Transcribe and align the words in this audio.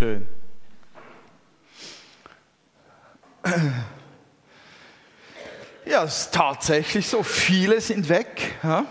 Schön. 0.00 0.28
Ja, 5.84 6.04
es 6.04 6.20
ist 6.20 6.34
tatsächlich 6.34 7.08
so. 7.08 7.24
Viele 7.24 7.80
sind 7.80 8.08
weg. 8.08 8.58
Ja? 8.62 8.84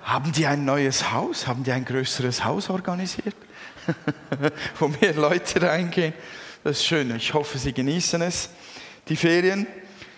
Haben 0.00 0.32
die 0.32 0.46
ein 0.46 0.64
neues 0.64 1.12
Haus? 1.12 1.46
Haben 1.46 1.62
die 1.62 1.72
ein 1.72 1.84
größeres 1.84 2.42
Haus 2.42 2.70
organisiert, 2.70 3.36
wo 4.78 4.88
mehr 4.88 5.12
Leute 5.12 5.60
reingehen? 5.60 6.14
Das 6.64 6.78
ist 6.78 6.86
schön. 6.86 7.14
Ich 7.14 7.34
hoffe, 7.34 7.58
Sie 7.58 7.74
genießen 7.74 8.22
es. 8.22 8.48
Die 9.08 9.16
Ferien. 9.16 9.66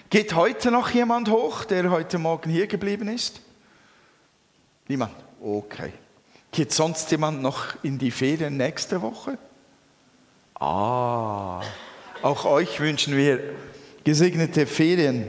Geht 0.09 0.37
heute 0.37 0.71
noch 0.71 0.91
jemand 0.91 1.29
hoch, 1.29 1.65
der 1.65 1.91
heute 1.91 2.19
Morgen 2.19 2.49
hier 2.49 2.69
geblieben 2.69 3.09
ist? 3.09 3.41
Niemand? 4.87 5.15
Okay. 5.41 5.93
Geht 6.53 6.73
sonst 6.73 7.11
jemand 7.11 7.43
noch 7.43 7.83
in 7.83 7.99
die 7.99 8.13
Ferien 8.13 8.57
nächste 8.57 9.03
Woche? 9.03 9.37
Ah, 10.67 11.61
auch 12.23 12.47
euch 12.47 12.81
wünschen 12.81 13.15
wir 13.19 13.39
gesegnete 14.03 14.67
Ferien. 14.67 15.27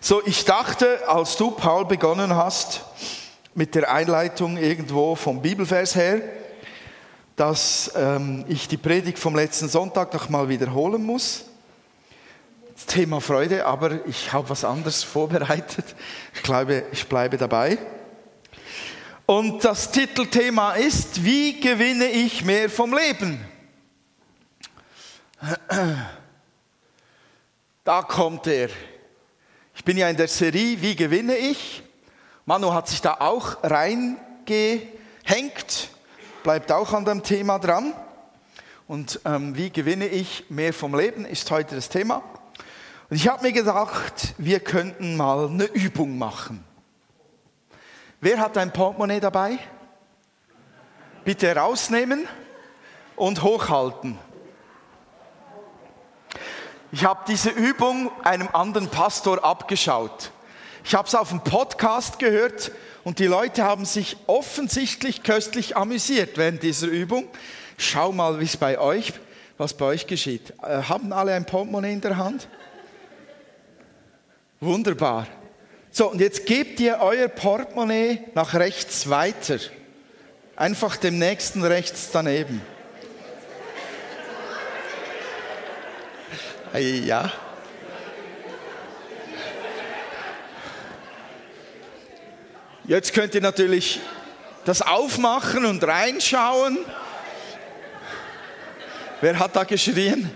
So, 0.00 0.20
ich 0.26 0.44
dachte, 0.44 1.08
als 1.08 1.38
du, 1.38 1.50
Paul, 1.50 1.86
begonnen 1.86 2.36
hast 2.36 2.84
mit 3.54 3.74
der 3.74 3.90
Einleitung 3.90 4.58
irgendwo 4.58 5.14
vom 5.14 5.40
Bibelvers 5.40 5.94
her, 5.94 6.20
dass 7.36 7.90
ähm, 7.96 8.44
ich 8.48 8.68
die 8.68 8.76
Predigt 8.76 9.18
vom 9.18 9.34
letzten 9.34 9.70
Sonntag 9.70 10.12
noch 10.12 10.28
mal 10.28 10.50
wiederholen 10.50 11.02
muss. 11.02 11.46
Das 12.74 12.84
Thema 12.84 13.22
Freude, 13.22 13.64
aber 13.64 14.06
ich 14.06 14.30
habe 14.30 14.50
was 14.50 14.62
anderes 14.62 15.04
vorbereitet. 15.04 15.86
Ich 16.34 16.42
glaube, 16.42 16.84
ich 16.92 17.06
bleibe 17.08 17.38
dabei. 17.38 17.78
Und 19.24 19.64
das 19.64 19.90
Titelthema 19.90 20.72
ist, 20.72 21.24
wie 21.24 21.58
gewinne 21.60 22.08
ich 22.08 22.44
mehr 22.44 22.68
vom 22.68 22.94
Leben? 22.94 23.55
Da 27.84 28.02
kommt 28.02 28.46
er. 28.46 28.70
Ich 29.74 29.84
bin 29.84 29.96
ja 29.98 30.08
in 30.08 30.16
der 30.16 30.28
Serie 30.28 30.80
Wie 30.80 30.96
gewinne 30.96 31.36
ich? 31.36 31.82
Manu 32.44 32.72
hat 32.72 32.88
sich 32.88 33.00
da 33.02 33.16
auch 33.20 33.62
reingehängt, 33.62 34.88
bleibt 36.42 36.72
auch 36.72 36.92
an 36.92 37.04
dem 37.04 37.22
Thema 37.22 37.58
dran. 37.58 37.92
Und 38.88 39.20
ähm, 39.24 39.56
wie 39.56 39.70
gewinne 39.70 40.06
ich 40.06 40.48
mehr 40.48 40.72
vom 40.72 40.94
Leben 40.94 41.24
ist 41.24 41.50
heute 41.50 41.74
das 41.74 41.88
Thema. 41.88 42.22
Und 43.10 43.16
ich 43.16 43.28
habe 43.28 43.42
mir 43.42 43.52
gedacht, 43.52 44.34
wir 44.38 44.60
könnten 44.60 45.16
mal 45.16 45.48
eine 45.48 45.64
Übung 45.64 46.18
machen. 46.18 46.64
Wer 48.20 48.38
hat 48.38 48.56
ein 48.56 48.72
Portemonnaie 48.72 49.20
dabei? 49.20 49.58
Bitte 51.24 51.54
rausnehmen 51.54 52.26
und 53.16 53.42
hochhalten. 53.42 54.18
Ich 56.96 57.04
habe 57.04 57.24
diese 57.28 57.50
Übung 57.50 58.10
einem 58.24 58.48
anderen 58.54 58.88
Pastor 58.88 59.44
abgeschaut. 59.44 60.30
Ich 60.82 60.94
habe 60.94 61.06
es 61.06 61.14
auf 61.14 61.28
dem 61.28 61.44
Podcast 61.44 62.18
gehört 62.18 62.72
und 63.04 63.18
die 63.18 63.26
Leute 63.26 63.64
haben 63.64 63.84
sich 63.84 64.16
offensichtlich 64.26 65.22
köstlich 65.22 65.76
amüsiert 65.76 66.38
während 66.38 66.62
dieser 66.62 66.86
Übung. 66.86 67.28
Schau 67.76 68.12
mal, 68.12 68.40
wie 68.40 68.46
es 68.46 68.56
bei 68.56 68.78
euch, 68.78 69.12
was 69.58 69.74
bei 69.74 69.84
euch 69.84 70.06
geschieht. 70.06 70.54
Äh, 70.62 70.84
haben 70.84 71.12
alle 71.12 71.34
ein 71.34 71.44
Portemonnaie 71.44 71.92
in 71.92 72.00
der 72.00 72.16
Hand? 72.16 72.48
Wunderbar. 74.60 75.26
So, 75.90 76.10
und 76.10 76.22
jetzt 76.22 76.46
gebt 76.46 76.80
ihr 76.80 77.00
euer 77.02 77.28
Portemonnaie 77.28 78.24
nach 78.32 78.54
rechts 78.54 79.10
weiter. 79.10 79.58
Einfach 80.56 80.96
dem 80.96 81.18
nächsten 81.18 81.62
rechts 81.62 82.08
daneben. 82.10 82.62
Ja. 86.78 87.32
Jetzt 92.84 93.14
könnt 93.14 93.34
ihr 93.34 93.40
natürlich 93.40 94.00
das 94.66 94.82
aufmachen 94.82 95.64
und 95.64 95.82
reinschauen. 95.82 96.78
Wer 99.22 99.38
hat 99.38 99.56
da 99.56 99.64
geschrien? 99.64 100.30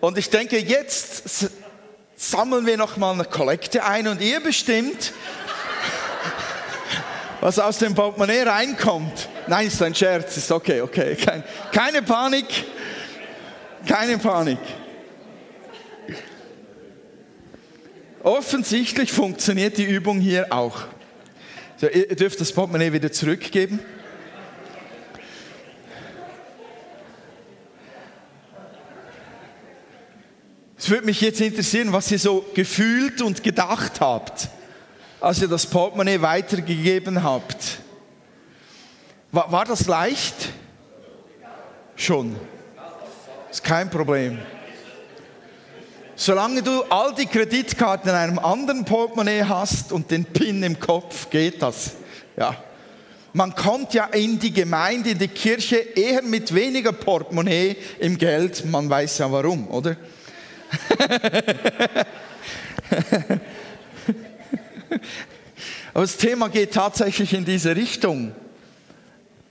Und 0.00 0.18
ich 0.18 0.30
denke, 0.30 0.58
jetzt 0.58 1.50
sammeln 2.16 2.66
wir 2.66 2.76
noch 2.76 2.96
mal 2.96 3.12
eine 3.12 3.24
Kollekte 3.24 3.84
ein 3.84 4.08
und 4.08 4.20
ihr 4.20 4.40
bestimmt, 4.40 5.12
was 7.40 7.60
aus 7.60 7.78
dem 7.78 7.94
Portemonnaie 7.94 8.42
reinkommt. 8.42 9.28
Nein, 9.48 9.68
ist 9.68 9.80
ein 9.82 9.94
Scherz, 9.94 10.36
ist 10.36 10.52
okay, 10.52 10.82
okay. 10.82 11.16
Kein, 11.16 11.42
keine 11.72 12.02
Panik, 12.02 12.46
keine 13.86 14.18
Panik. 14.18 14.58
Offensichtlich 18.22 19.10
funktioniert 19.10 19.78
die 19.78 19.84
Übung 19.84 20.20
hier 20.20 20.52
auch. 20.52 20.82
Ihr 21.80 22.14
dürft 22.14 22.40
das 22.40 22.52
Portemonnaie 22.52 22.92
wieder 22.92 23.10
zurückgeben. 23.10 23.78
Es 30.76 30.90
würde 30.90 31.06
mich 31.06 31.22
jetzt 31.22 31.40
interessieren, 31.40 31.92
was 31.92 32.10
ihr 32.10 32.18
so 32.18 32.44
gefühlt 32.54 33.22
und 33.22 33.42
gedacht 33.42 34.00
habt, 34.00 34.48
als 35.20 35.40
ihr 35.40 35.48
das 35.48 35.64
Portemonnaie 35.64 36.20
weitergegeben 36.20 37.22
habt. 37.22 37.78
War, 39.30 39.52
war 39.52 39.64
das 39.66 39.86
leicht? 39.86 40.50
Schon. 41.96 42.36
Ist 43.50 43.62
kein 43.62 43.90
Problem. 43.90 44.38
Solange 46.16 46.62
du 46.62 46.82
all 46.84 47.14
die 47.14 47.26
Kreditkarten 47.26 48.10
in 48.10 48.16
einem 48.16 48.38
anderen 48.38 48.84
Portemonnaie 48.84 49.44
hast 49.44 49.92
und 49.92 50.10
den 50.10 50.24
PIN 50.24 50.62
im 50.62 50.80
Kopf, 50.80 51.28
geht 51.30 51.62
das. 51.62 51.92
Ja. 52.36 52.56
Man 53.34 53.54
kommt 53.54 53.92
ja 53.94 54.06
in 54.06 54.38
die 54.38 54.52
Gemeinde, 54.52 55.10
in 55.10 55.18
die 55.18 55.28
Kirche 55.28 55.76
eher 55.76 56.22
mit 56.22 56.54
weniger 56.54 56.92
Portemonnaie 56.92 57.76
im 58.00 58.16
Geld. 58.16 58.64
Man 58.64 58.88
weiß 58.88 59.18
ja 59.18 59.30
warum, 59.30 59.68
oder? 59.68 59.96
Aber 65.92 66.02
das 66.02 66.16
Thema 66.16 66.48
geht 66.48 66.72
tatsächlich 66.72 67.34
in 67.34 67.44
diese 67.44 67.76
Richtung. 67.76 68.32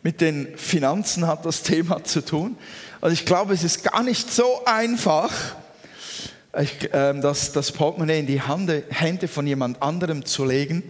Mit 0.07 0.21
den 0.21 0.57
Finanzen 0.57 1.27
hat 1.27 1.45
das 1.45 1.63
Thema 1.63 2.01
zu 2.01 2.23
tun. 2.23 2.55
Also 3.01 3.13
ich 3.13 3.25
glaube, 3.25 3.53
es 3.53 3.65
ist 3.65 3.83
gar 3.83 4.03
nicht 4.03 4.31
so 4.31 4.63
einfach, 4.63 5.33
ich, 6.57 6.93
äh, 6.93 7.13
das, 7.19 7.51
das 7.51 7.73
Portemonnaie 7.73 8.21
in 8.21 8.25
die 8.25 8.41
Hände, 8.41 8.85
Hände 8.87 9.27
von 9.27 9.45
jemand 9.45 9.81
anderem 9.81 10.23
zu 10.23 10.45
legen. 10.45 10.81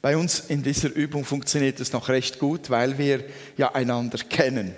Bei 0.00 0.16
uns 0.16 0.40
in 0.48 0.62
dieser 0.62 0.88
Übung 0.94 1.26
funktioniert 1.26 1.78
es 1.78 1.92
noch 1.92 2.08
recht 2.08 2.38
gut, 2.38 2.70
weil 2.70 2.96
wir 2.96 3.22
ja 3.58 3.74
einander 3.74 4.16
kennen. 4.16 4.74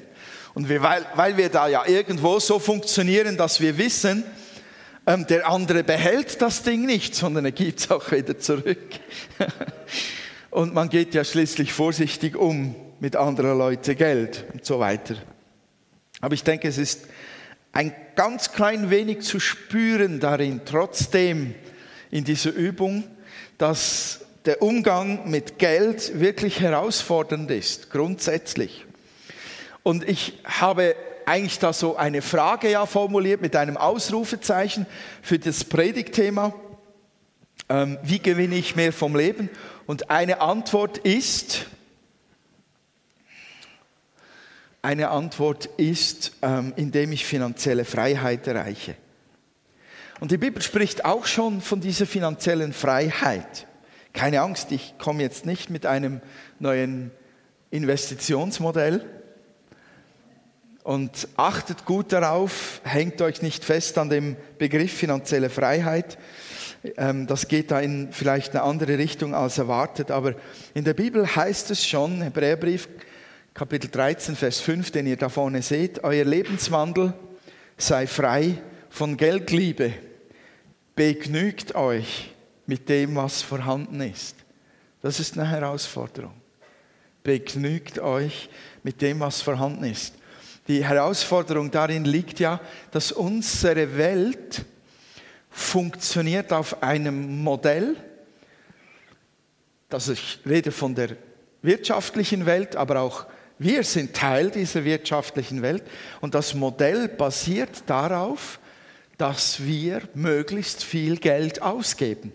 Und 0.55 0.69
wir, 0.69 0.83
weil, 0.83 1.07
weil 1.15 1.37
wir 1.37 1.49
da 1.49 1.69
ja 1.69 1.87
irgendwo 1.87 2.41
so 2.41 2.59
funktionieren, 2.59 3.37
dass 3.37 3.61
wir 3.61 3.79
wissen, 3.79 4.25
ähm, 5.07 5.29
der 5.29 5.49
andere 5.49 5.85
behält 5.85 6.43
das 6.43 6.65
Ding 6.65 6.87
nicht, 6.87 7.15
sondern 7.15 7.45
er 7.45 7.53
gibt 7.53 7.79
es 7.79 7.91
auch 7.93 8.11
wieder 8.11 8.37
zurück. 8.37 8.99
und 10.51 10.75
man 10.75 10.89
geht 10.89 11.15
ja 11.15 11.23
schließlich 11.23 11.73
vorsichtig 11.73 12.35
um 12.35 12.75
mit 13.05 13.17
anderen 13.17 13.59
Leuten 13.59 13.97
Geld 13.97 14.47
und 14.55 14.65
so 14.65 14.79
weiter. 14.79 15.17
Aber 16.23 16.33
ich 16.33 16.43
denke, 16.43 16.69
es 16.69 16.79
ist 16.79 17.05
ein 17.71 17.95
ganz 18.17 18.53
klein 18.53 18.89
wenig 18.89 19.21
zu 19.21 19.41
spüren 19.41 20.21
darin, 20.21 20.63
trotzdem 20.65 21.55
in 22.11 22.25
dieser 22.25 22.55
Übung, 22.55 23.05
dass 23.59 24.21
der 24.47 24.63
Umgang 24.63 25.29
mit 25.29 25.59
Geld 25.59 26.19
wirklich 26.19 26.61
herausfordernd 26.61 27.51
ist, 27.51 27.91
grundsätzlich. 27.91 28.87
Und 29.83 30.09
ich 30.09 30.41
habe 30.43 30.97
eigentlich 31.27 31.59
da 31.59 31.75
so 31.75 31.97
eine 31.97 32.23
Frage 32.23 32.71
ja 32.71 32.87
formuliert 32.87 33.43
mit 33.43 33.55
einem 33.55 33.77
Ausrufezeichen 33.77 34.87
für 35.21 35.39
das 35.39 35.65
Predigtthema. 35.65 36.55
Ähm, 37.69 37.99
wie 38.03 38.21
gewinne 38.21 38.55
ich 38.55 38.77
mehr 38.77 38.95
vom 38.95 39.15
Leben? 39.15 39.51
Und 39.85 40.09
eine 40.09 40.41
Antwort 40.41 40.97
ist, 40.97 41.67
eine 44.85 45.09
Antwort 45.09 45.67
ist, 45.79 46.33
ähm, 46.43 46.75
indem 46.77 47.13
ich 47.13 47.25
finanzielle 47.25 47.85
Freiheit 47.85 48.47
erreiche. 48.47 48.95
Und 50.21 50.31
die 50.31 50.37
Bibel 50.37 50.63
spricht 50.63 51.05
auch 51.05 51.27
schon 51.27 51.61
von 51.61 51.81
dieser 51.81 52.07
finanziellen 52.07 52.73
Freiheit. 52.73 53.67
Keine 54.13 54.43
Angst, 54.43 54.71
ich 54.73 54.95
komme 54.99 55.23
jetzt 55.23 55.47
nicht 55.47 55.71
mit 55.71 55.87
einem 55.87 56.21
neuen 56.61 57.11
Investitionsmodell, 57.71 59.05
und 60.85 61.29
achtet 61.37 61.87
gut 61.87 62.13
darauf, 62.13 62.83
hängt 62.85 63.23
euch 63.23 63.41
nicht 63.41 63.65
fest 63.65 63.97
an 63.97 64.11
dem 64.11 64.37
Begriff 64.59 64.93
finanzielle 64.93 65.49
Freiheit. 65.49 66.19
Ähm, 66.99 67.27
das 67.27 67.49
geht 67.49 67.71
da 67.71 67.81
in 67.81 68.13
vielleicht 68.13 68.51
eine 68.51 68.65
andere 68.65 68.99
Richtung 68.99 69.35
als 69.35 69.57
erwartet, 69.57 70.11
aber 70.11 70.35
in 70.75 70.85
der 70.85 70.93
Bibel 70.93 71.35
heißt 71.35 71.71
es 71.71 71.87
schon, 71.87 72.21
Hebräerbrief, 72.21 72.89
Kapitel 73.55 73.89
13, 73.89 74.35
Vers 74.35 74.59
5, 74.59 74.91
den 74.91 75.07
ihr 75.07 75.17
da 75.17 75.29
vorne 75.29 75.63
seht, 75.63 76.03
euer 76.03 76.25
Lebenswandel 76.25 77.15
sei 77.77 78.09
frei 78.09 78.61
von 78.91 79.17
Geldliebe. 79.17 79.95
Begnügt 80.97 81.77
euch 81.77 82.35
mit 82.67 82.89
dem, 82.89 83.15
was 83.15 83.43
vorhanden 83.43 84.01
ist. 84.01 84.35
Das 85.03 85.21
ist 85.21 85.39
eine 85.39 85.49
Herausforderung. 85.49 86.35
Begnügt 87.23 88.01
euch 88.01 88.51
mit 88.83 89.01
dem, 89.01 89.21
was 89.21 89.41
vorhanden 89.41 89.85
ist. 89.85 90.15
Die 90.67 90.85
Herausforderung 90.85 91.71
darin 91.71 92.05
liegt 92.05 92.41
ja, 92.41 92.61
dass 92.91 93.13
unsere 93.13 93.97
Welt 93.97 94.65
funktioniert 95.51 96.53
auf 96.53 96.83
einem 96.83 97.45
Modell, 97.45 97.95
dass 99.91 100.09
ich 100.09 100.41
rede 100.45 100.73
von 100.73 100.97
der 100.97 101.11
wirtschaftlichen 101.63 102.47
Welt, 102.47 102.75
aber 102.75 102.99
auch 102.99 103.27
wir 103.65 103.83
sind 103.83 104.15
Teil 104.15 104.51
dieser 104.51 104.85
wirtschaftlichen 104.85 105.63
Welt 105.63 105.83
und 106.21 106.35
das 106.35 106.53
Modell 106.53 107.09
basiert 107.09 107.85
darauf, 107.87 108.61
dass 109.17 109.65
wir 109.65 110.03
möglichst 110.13 110.85
viel 110.85 111.17
Geld 111.17 111.63
ausgeben. 111.63 112.33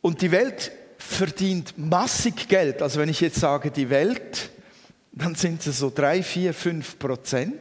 Und 0.00 0.22
die 0.22 0.30
Welt 0.30 0.70
verdient 0.96 1.76
massig 1.76 2.46
Geld. 2.46 2.82
Also 2.82 3.00
wenn 3.00 3.08
ich 3.08 3.20
jetzt 3.20 3.40
sage 3.40 3.72
die 3.72 3.90
Welt, 3.90 4.50
dann 5.10 5.34
sind 5.34 5.66
es 5.66 5.80
so 5.80 5.90
drei, 5.92 6.22
vier, 6.22 6.54
fünf 6.54 7.00
Prozent 7.00 7.58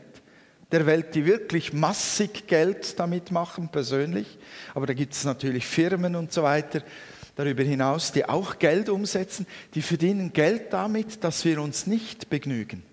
der 0.72 0.86
Welt, 0.86 1.16
die 1.16 1.26
wirklich 1.26 1.74
massig 1.74 2.46
Geld 2.46 3.00
damit 3.00 3.32
machen, 3.32 3.70
persönlich. 3.70 4.38
Aber 4.76 4.86
da 4.86 4.94
gibt 4.94 5.14
es 5.14 5.24
natürlich 5.24 5.66
Firmen 5.66 6.16
und 6.16 6.32
so 6.32 6.44
weiter 6.44 6.84
darüber 7.40 7.64
hinaus, 7.64 8.12
die 8.12 8.28
auch 8.28 8.60
Geld 8.60 8.90
umsetzen. 8.90 9.48
Die 9.74 9.82
verdienen 9.82 10.34
Geld 10.34 10.74
damit, 10.74 11.24
dass 11.24 11.46
wir 11.46 11.62
uns 11.62 11.88
nicht 11.88 12.30
begnügen. 12.30 12.84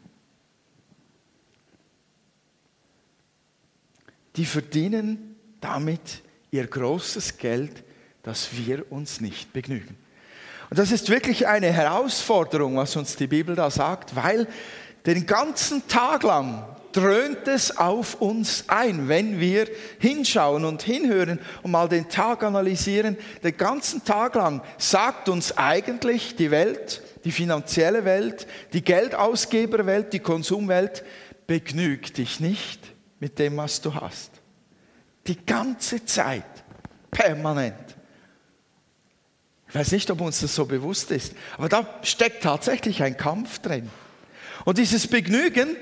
Die 4.36 4.44
verdienen 4.44 5.34
damit 5.60 6.22
ihr 6.52 6.64
großes 6.64 7.38
Geld, 7.38 7.82
dass 8.22 8.56
wir 8.56 8.92
uns 8.92 9.20
nicht 9.20 9.52
begnügen. 9.52 9.96
Und 10.70 10.78
das 10.78 10.92
ist 10.92 11.08
wirklich 11.08 11.48
eine 11.48 11.72
Herausforderung, 11.72 12.76
was 12.76 12.94
uns 12.94 13.16
die 13.16 13.26
Bibel 13.26 13.56
da 13.56 13.68
sagt, 13.68 14.14
weil 14.14 14.46
den 15.06 15.26
ganzen 15.26 15.88
Tag 15.88 16.22
lang 16.22 16.75
dröhnt 16.96 17.46
es 17.46 17.76
auf 17.76 18.22
uns 18.22 18.64
ein, 18.68 19.08
wenn 19.08 19.38
wir 19.38 19.68
hinschauen 19.98 20.64
und 20.64 20.82
hinhören 20.82 21.38
und 21.62 21.70
mal 21.70 21.88
den 21.88 22.08
Tag 22.08 22.42
analysieren. 22.42 23.18
Den 23.42 23.56
ganzen 23.56 24.02
Tag 24.02 24.34
lang 24.34 24.62
sagt 24.78 25.28
uns 25.28 25.56
eigentlich 25.58 26.36
die 26.36 26.50
Welt, 26.50 27.02
die 27.24 27.32
finanzielle 27.32 28.06
Welt, 28.06 28.46
die 28.72 28.82
Geldausgeberwelt, 28.82 30.14
die 30.14 30.20
Konsumwelt, 30.20 31.04
begnüg 31.46 32.14
dich 32.14 32.40
nicht 32.40 32.80
mit 33.20 33.38
dem, 33.38 33.58
was 33.58 33.82
du 33.82 33.94
hast. 33.94 34.30
Die 35.26 35.44
ganze 35.44 36.04
Zeit, 36.06 36.44
permanent. 37.10 37.74
Ich 39.68 39.74
weiß 39.74 39.92
nicht, 39.92 40.10
ob 40.10 40.22
uns 40.22 40.40
das 40.40 40.54
so 40.54 40.64
bewusst 40.64 41.10
ist, 41.10 41.34
aber 41.58 41.68
da 41.68 41.98
steckt 42.02 42.42
tatsächlich 42.42 43.02
ein 43.02 43.18
Kampf 43.18 43.58
drin. 43.58 43.90
Und 44.64 44.78
dieses 44.78 45.06
Begnügen, 45.06 45.76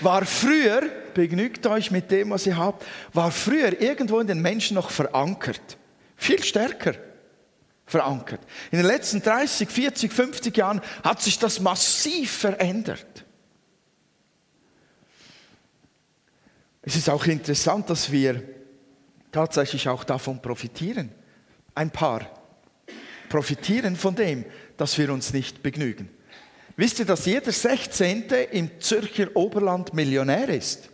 war 0.00 0.24
früher, 0.24 0.82
begnügt 1.14 1.66
euch 1.66 1.90
mit 1.90 2.10
dem, 2.10 2.30
was 2.30 2.46
ihr 2.46 2.56
habt, 2.56 2.86
war 3.12 3.30
früher 3.30 3.80
irgendwo 3.80 4.20
in 4.20 4.26
den 4.26 4.40
Menschen 4.40 4.74
noch 4.74 4.90
verankert. 4.90 5.76
Viel 6.16 6.42
stärker 6.42 6.94
verankert. 7.86 8.40
In 8.70 8.78
den 8.78 8.86
letzten 8.86 9.20
30, 9.20 9.68
40, 9.68 10.12
50 10.12 10.56
Jahren 10.56 10.80
hat 11.02 11.20
sich 11.20 11.38
das 11.38 11.60
massiv 11.60 12.30
verändert. 12.30 13.24
Es 16.82 16.96
ist 16.96 17.10
auch 17.10 17.26
interessant, 17.26 17.90
dass 17.90 18.10
wir 18.10 18.42
tatsächlich 19.32 19.88
auch 19.88 20.04
davon 20.04 20.40
profitieren. 20.40 21.10
Ein 21.74 21.90
paar 21.90 22.26
profitieren 23.28 23.96
von 23.96 24.14
dem, 24.14 24.44
dass 24.76 24.96
wir 24.98 25.12
uns 25.12 25.32
nicht 25.32 25.62
begnügen. 25.62 26.08
Wisst 26.80 26.98
ihr, 26.98 27.04
dass 27.04 27.26
jeder 27.26 27.52
16. 27.52 28.24
im 28.52 28.80
Zürcher 28.80 29.28
Oberland 29.34 29.92
Millionär 29.92 30.48
ist? 30.48 30.88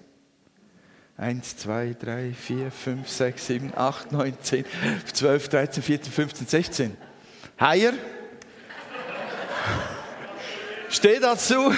1, 1.16 1.58
2, 1.58 1.94
3, 2.00 2.32
4, 2.32 2.72
5, 2.72 3.08
6, 3.08 3.46
7, 3.46 3.72
8, 3.72 4.10
9, 4.10 4.34
10, 4.42 4.64
12, 5.14 5.48
13, 5.48 5.82
14, 5.84 6.12
15, 6.12 6.46
16. 6.48 6.96
Heier? 7.60 7.92
Steh 10.88 11.20
dazu. 11.20 11.72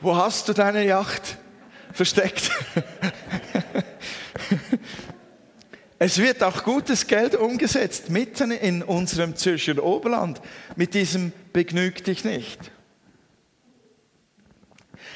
Wo 0.00 0.16
hast 0.16 0.48
du 0.48 0.54
deine 0.54 0.84
Yacht 0.84 1.36
versteckt? 1.92 2.50
Es 6.04 6.18
wird 6.18 6.42
auch 6.42 6.64
gutes 6.64 7.06
Geld 7.06 7.36
umgesetzt, 7.36 8.10
mitten 8.10 8.50
in 8.50 8.82
unserem 8.82 9.36
Zürcher 9.36 9.80
Oberland, 9.80 10.40
mit 10.74 10.94
diesem 10.94 11.30
Begnüg 11.52 12.02
dich 12.02 12.24
nicht. 12.24 12.58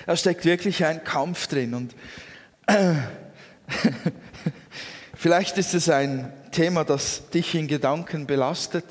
Da 0.07 0.17
steckt 0.17 0.45
wirklich 0.45 0.85
ein 0.85 1.03
Kampf 1.03 1.49
drin. 1.49 1.75
Und 1.75 1.97
äh, 2.69 2.95
vielleicht 5.17 5.59
ist 5.59 5.75
es 5.75 5.89
ein 5.89 6.33
Thema, 6.53 6.85
das 6.85 7.31
dich 7.31 7.57
in 7.57 7.67
Gedanken 7.67 8.29
belastet. 8.29 8.85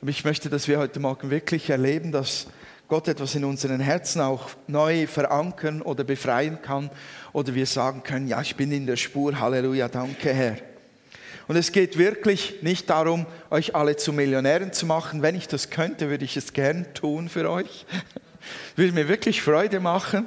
Aber 0.00 0.10
ich 0.10 0.24
möchte, 0.24 0.50
dass 0.50 0.66
wir 0.66 0.80
heute 0.80 0.98
Morgen 0.98 1.30
wirklich 1.30 1.70
erleben, 1.70 2.10
dass 2.10 2.48
Gott 2.88 3.06
etwas 3.06 3.36
in 3.36 3.44
unseren 3.44 3.78
Herzen 3.78 4.20
auch 4.20 4.50
neu 4.66 5.06
verankern 5.06 5.80
oder 5.80 6.02
befreien 6.02 6.60
kann. 6.60 6.90
Oder 7.32 7.54
wir 7.54 7.66
sagen 7.66 8.02
können, 8.02 8.26
ja, 8.26 8.40
ich 8.40 8.56
bin 8.56 8.72
in 8.72 8.88
der 8.88 8.96
Spur, 8.96 9.38
Halleluja, 9.38 9.86
danke 9.86 10.34
Herr. 10.34 10.71
Und 11.48 11.56
es 11.56 11.72
geht 11.72 11.98
wirklich 11.98 12.62
nicht 12.62 12.88
darum, 12.88 13.26
euch 13.50 13.74
alle 13.74 13.96
zu 13.96 14.12
Millionären 14.12 14.72
zu 14.72 14.86
machen. 14.86 15.22
Wenn 15.22 15.34
ich 15.34 15.48
das 15.48 15.70
könnte, 15.70 16.08
würde 16.08 16.24
ich 16.24 16.36
es 16.36 16.52
gern 16.52 16.94
tun 16.94 17.28
für 17.28 17.50
euch. 17.50 17.86
Würde 18.76 18.92
mir 18.92 19.08
wirklich 19.08 19.40
Freude 19.40 19.78
machen. 19.78 20.26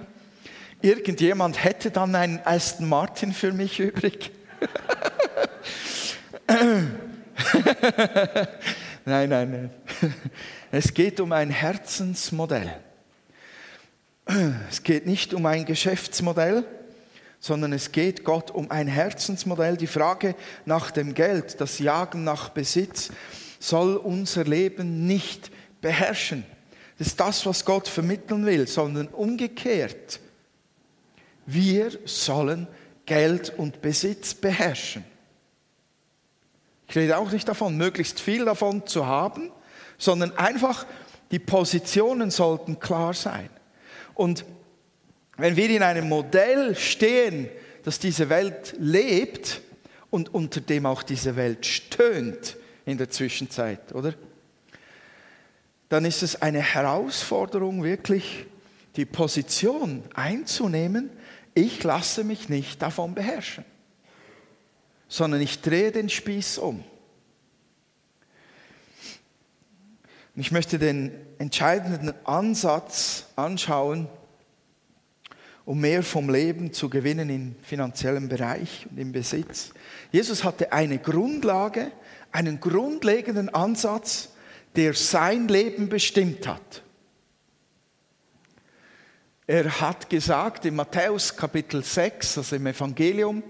Irgendjemand 0.82 1.64
hätte 1.64 1.92
dann 1.92 2.16
einen 2.16 2.40
Aston 2.46 2.88
Martin 2.88 3.34
für 3.34 3.52
mich 3.52 3.80
übrig. 3.80 4.32
nein, 6.48 6.98
nein, 9.06 9.30
nein. 9.30 9.70
Es 10.72 10.94
geht 10.94 11.20
um 11.20 11.34
ein 11.34 11.50
Herzensmodell. 11.50 12.74
Es 14.70 14.84
geht 14.84 15.06
nicht 15.06 15.34
um 15.34 15.46
ein 15.46 15.66
Geschäftsmodell 15.66 16.66
sondern 17.46 17.74
es 17.74 17.92
geht 17.92 18.24
Gott 18.24 18.50
um 18.50 18.72
ein 18.72 18.88
Herzensmodell. 18.88 19.78
Die 19.78 19.86
Frage 19.86 20.34
nach 20.66 20.90
dem 20.90 21.14
Geld, 21.14 21.62
das 21.62 21.78
Jagen 21.78 22.24
nach 22.24 22.50
Besitz, 22.50 23.12
soll 23.60 23.98
unser 23.98 24.46
Leben 24.46 25.06
nicht 25.06 25.52
beherrschen. 25.80 26.44
Das 26.98 27.06
ist 27.06 27.20
das, 27.20 27.46
was 27.46 27.64
Gott 27.64 27.88
vermitteln 27.88 28.48
will, 28.48 28.68
sondern 28.68 29.10
umgekehrt. 29.10 30.20
Wir 31.46 31.92
sollen 32.06 32.68
Geld 33.06 33.54
und 33.56 33.80
Besitz 33.80 34.34
beherrschen. 34.34 35.06
Ich 36.88 36.96
rede 36.96 37.16
auch 37.16 37.32
nicht 37.32 37.48
davon, 37.48 37.78
möglichst 37.78 38.20
viel 38.20 38.46
davon 38.46 38.88
zu 38.88 39.06
haben, 39.06 39.52
sondern 40.00 40.36
einfach 40.36 40.88
die 41.30 41.38
Positionen 41.38 42.32
sollten 42.32 42.80
klar 42.80 43.14
sein. 43.14 43.52
Und 44.16 44.46
wenn 45.38 45.56
wir 45.56 45.70
in 45.70 45.84
einem 45.84 46.08
Modell 46.08 46.76
stehen, 46.76 47.50
das 47.84 48.00
diese 48.00 48.30
Welt 48.30 48.76
lebt 48.80 49.62
und 50.10 50.34
unter 50.34 50.62
dem 50.62 50.86
auch 50.86 51.04
diese 51.04 51.36
Welt 51.36 51.66
stöhnt 51.66 52.58
in 52.86 52.98
der 52.98 53.10
Zwischenzeit, 53.10 53.94
oder? 53.94 54.14
Dann 55.90 56.06
ist 56.06 56.24
es 56.24 56.42
eine 56.42 56.62
Herausforderung, 56.62 57.84
wirklich 57.84 58.46
die 58.96 59.06
Position 59.06 60.04
einzunehmen, 60.14 61.10
ich 61.54 61.84
lasse 61.84 62.24
mich 62.24 62.50
nicht 62.50 62.82
davon 62.82 63.14
beherrschen, 63.16 63.66
sondern 65.08 65.42
ich 65.42 65.62
drehe 65.62 65.92
den 65.92 66.10
Spieß 66.10 66.58
um. 66.58 66.84
ich 70.38 70.52
möchte 70.52 70.78
den 70.78 71.12
entscheidenden 71.38 72.14
Ansatz 72.26 73.28
anschauen, 73.36 74.10
um 75.66 75.82
mehr 75.82 76.04
vom 76.04 76.30
Leben 76.30 76.72
zu 76.72 76.90
gewinnen 76.90 77.30
im 77.30 77.56
finanziellen 77.64 78.30
Bereich 78.30 78.86
und 78.90 79.00
im 79.00 79.12
Besitz. 79.12 79.72
Jesus 80.12 80.44
hatte 80.44 80.72
eine 80.72 81.00
Grundlage, 81.00 81.92
einen 82.32 82.60
grundlegenden 82.60 83.50
Ansatz, 83.50 84.30
der 84.76 84.94
sein 84.94 85.48
Leben 85.48 85.90
bestimmt 85.90 86.48
hat. 86.48 86.84
Er 89.48 89.80
hat 89.82 90.10
gesagt 90.10 90.66
in 90.66 90.76
Matthäus 90.76 91.36
Kapitel 91.36 91.84
6, 91.84 92.40
also 92.40 92.56
im 92.56 92.68
Evangelium 92.68 93.44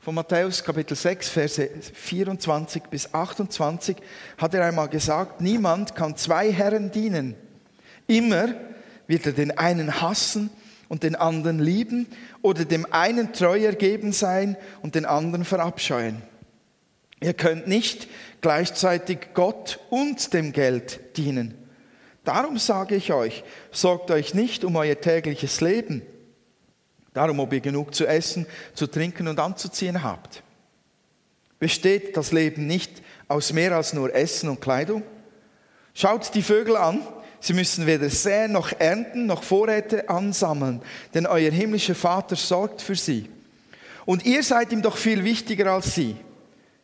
von 0.00 0.14
Matthäus 0.14 0.62
Kapitel 0.62 0.96
6, 0.96 1.28
Verse 1.30 1.70
24 1.94 2.82
bis 2.84 3.12
28, 3.12 3.96
hat 4.36 4.54
er 4.54 4.66
einmal 4.66 4.88
gesagt, 4.88 5.40
niemand 5.40 5.94
kann 5.94 6.16
zwei 6.16 6.52
Herren 6.52 6.90
dienen. 6.90 7.34
Immer 8.06 8.54
wird 9.06 9.26
er 9.26 9.32
den 9.32 9.56
einen 9.56 10.02
hassen 10.02 10.50
und 10.88 11.02
den 11.02 11.16
anderen 11.16 11.58
lieben 11.58 12.06
oder 12.42 12.64
dem 12.64 12.86
einen 12.92 13.32
treu 13.32 13.64
ergeben 13.64 14.12
sein 14.12 14.56
und 14.82 14.94
den 14.94 15.04
anderen 15.04 15.44
verabscheuen. 15.44 16.22
Ihr 17.20 17.34
könnt 17.34 17.66
nicht 17.66 18.08
gleichzeitig 18.40 19.28
Gott 19.34 19.80
und 19.90 20.34
dem 20.34 20.52
Geld 20.52 21.16
dienen. 21.16 21.54
Darum 22.24 22.58
sage 22.58 22.94
ich 22.94 23.12
euch, 23.12 23.44
sorgt 23.70 24.10
euch 24.10 24.34
nicht 24.34 24.64
um 24.64 24.76
euer 24.76 25.00
tägliches 25.00 25.60
Leben, 25.60 26.02
darum 27.12 27.38
ob 27.40 27.52
ihr 27.52 27.60
genug 27.60 27.94
zu 27.94 28.06
essen, 28.06 28.46
zu 28.74 28.86
trinken 28.86 29.28
und 29.28 29.38
anzuziehen 29.38 30.02
habt. 30.02 30.42
Besteht 31.58 32.16
das 32.16 32.32
Leben 32.32 32.66
nicht 32.66 33.02
aus 33.28 33.52
mehr 33.52 33.72
als 33.72 33.92
nur 33.92 34.14
Essen 34.14 34.48
und 34.48 34.60
Kleidung? 34.60 35.02
Schaut 35.94 36.34
die 36.34 36.42
Vögel 36.42 36.76
an, 36.76 37.00
sie 37.44 37.52
müssen 37.52 37.86
weder 37.86 38.08
säen 38.08 38.52
noch 38.52 38.72
ernten 38.78 39.26
noch 39.26 39.42
Vorräte 39.42 40.08
ansammeln, 40.08 40.80
denn 41.12 41.26
euer 41.26 41.50
himmlischer 41.50 41.94
Vater 41.94 42.36
sorgt 42.36 42.80
für 42.80 42.94
sie. 42.94 43.28
Und 44.06 44.24
ihr 44.24 44.42
seid 44.42 44.72
ihm 44.72 44.82
doch 44.82 44.96
viel 44.96 45.24
wichtiger 45.24 45.72
als 45.72 45.94
sie. 45.94 46.16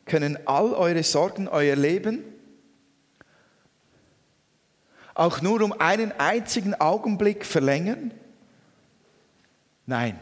Können 0.05 0.39
all 0.47 0.75
eure 0.75 1.03
Sorgen 1.03 1.49
euer 1.49 1.77
Leben 1.77 2.25
auch 5.15 5.41
nur 5.41 5.61
um 5.63 5.73
einen 5.73 6.13
einzigen 6.19 6.75
Augenblick 6.75 7.45
verlängern? 7.45 8.13
Nein. 9.87 10.19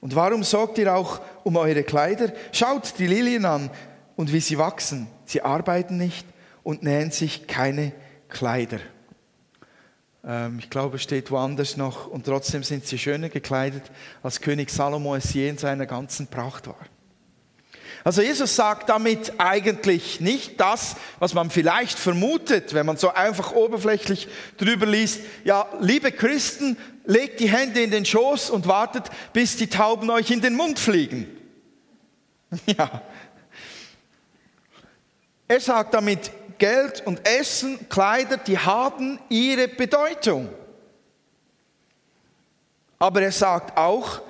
Und 0.00 0.14
warum 0.14 0.44
sorgt 0.44 0.78
ihr 0.78 0.94
auch 0.94 1.20
um 1.44 1.56
eure 1.56 1.82
Kleider? 1.82 2.32
Schaut 2.52 2.98
die 2.98 3.06
Lilien 3.06 3.44
an 3.44 3.70
und 4.14 4.32
wie 4.32 4.40
sie 4.40 4.58
wachsen. 4.58 5.08
Sie 5.24 5.42
arbeiten 5.42 5.96
nicht 5.96 6.26
und 6.62 6.82
nähen 6.82 7.10
sich 7.10 7.46
keine 7.46 7.92
Kleider. 8.28 8.80
Ähm, 10.26 10.58
ich 10.58 10.68
glaube, 10.68 10.96
es 10.96 11.02
steht 11.02 11.30
woanders 11.30 11.76
noch. 11.76 12.08
Und 12.08 12.26
trotzdem 12.26 12.62
sind 12.62 12.86
sie 12.86 12.98
schöner 12.98 13.28
gekleidet, 13.28 13.84
als 14.22 14.40
König 14.40 14.70
Salomo 14.70 15.14
es 15.14 15.32
je 15.32 15.48
in 15.48 15.58
seiner 15.58 15.86
ganzen 15.86 16.26
Pracht 16.26 16.66
war. 16.66 16.86
Also 18.04 18.22
Jesus 18.22 18.54
sagt 18.54 18.88
damit 18.88 19.32
eigentlich 19.38 20.20
nicht 20.20 20.60
das, 20.60 20.94
was 21.18 21.34
man 21.34 21.50
vielleicht 21.50 21.98
vermutet, 21.98 22.72
wenn 22.72 22.86
man 22.86 22.96
so 22.96 23.12
einfach 23.12 23.52
oberflächlich 23.52 24.28
drüber 24.58 24.86
liest. 24.86 25.22
Ja, 25.42 25.66
liebe 25.80 26.12
Christen, 26.12 26.76
legt 27.04 27.40
die 27.40 27.50
Hände 27.50 27.82
in 27.82 27.90
den 27.90 28.04
Schoß 28.04 28.50
und 28.50 28.68
wartet, 28.68 29.04
bis 29.32 29.56
die 29.56 29.68
Tauben 29.68 30.10
euch 30.10 30.30
in 30.30 30.40
den 30.40 30.54
Mund 30.54 30.78
fliegen. 30.78 31.26
Ja. 32.66 33.02
Er 35.48 35.60
sagt 35.60 35.94
damit, 35.94 36.30
Geld 36.58 37.06
und 37.06 37.26
Essen, 37.26 37.88
Kleider, 37.88 38.36
die 38.36 38.58
haben 38.58 39.18
ihre 39.28 39.68
Bedeutung. 39.68 40.48
Aber 42.98 43.22
er 43.22 43.32
sagt 43.32 43.76
auch, 43.76 44.22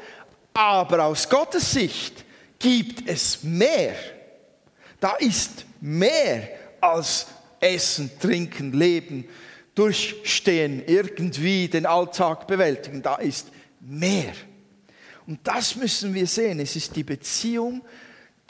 aber 0.53 1.05
aus 1.05 1.29
Gottes 1.29 1.73
Sicht 1.73 2.25
gibt 2.59 3.09
es 3.09 3.43
mehr. 3.43 3.95
Da 4.99 5.13
ist 5.17 5.65
mehr 5.81 6.49
als 6.81 7.27
Essen, 7.61 8.11
Trinken, 8.21 8.73
Leben, 8.73 9.29
Durchstehen, 9.75 10.83
irgendwie 10.87 11.69
den 11.69 11.85
Alltag 11.85 12.47
bewältigen. 12.47 13.03
Da 13.03 13.17
ist 13.17 13.49
mehr. 13.81 14.33
Und 15.27 15.41
das 15.45 15.77
müssen 15.77 16.15
wir 16.15 16.27
sehen. 16.27 16.61
Es 16.61 16.77
ist 16.77 16.97
die 16.97 17.05
Beziehung, 17.05 17.83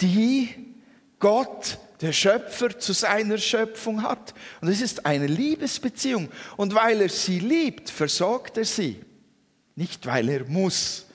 die 0.00 0.54
Gott, 1.18 1.78
der 2.00 2.12
Schöpfer, 2.12 2.78
zu 2.78 2.92
seiner 2.92 3.38
Schöpfung 3.38 4.02
hat. 4.02 4.34
Und 4.60 4.68
es 4.68 4.80
ist 4.80 5.06
eine 5.06 5.26
Liebesbeziehung. 5.26 6.28
Und 6.56 6.74
weil 6.74 7.00
er 7.00 7.08
sie 7.08 7.38
liebt, 7.38 7.90
versorgt 7.90 8.58
er 8.58 8.64
sie. 8.64 9.00
Nicht 9.74 10.06
weil 10.06 10.28
er 10.28 10.44
muss. 10.44 11.06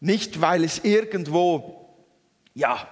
Nicht 0.00 0.40
weil 0.40 0.64
es 0.64 0.84
irgendwo 0.84 1.88
ja, 2.54 2.88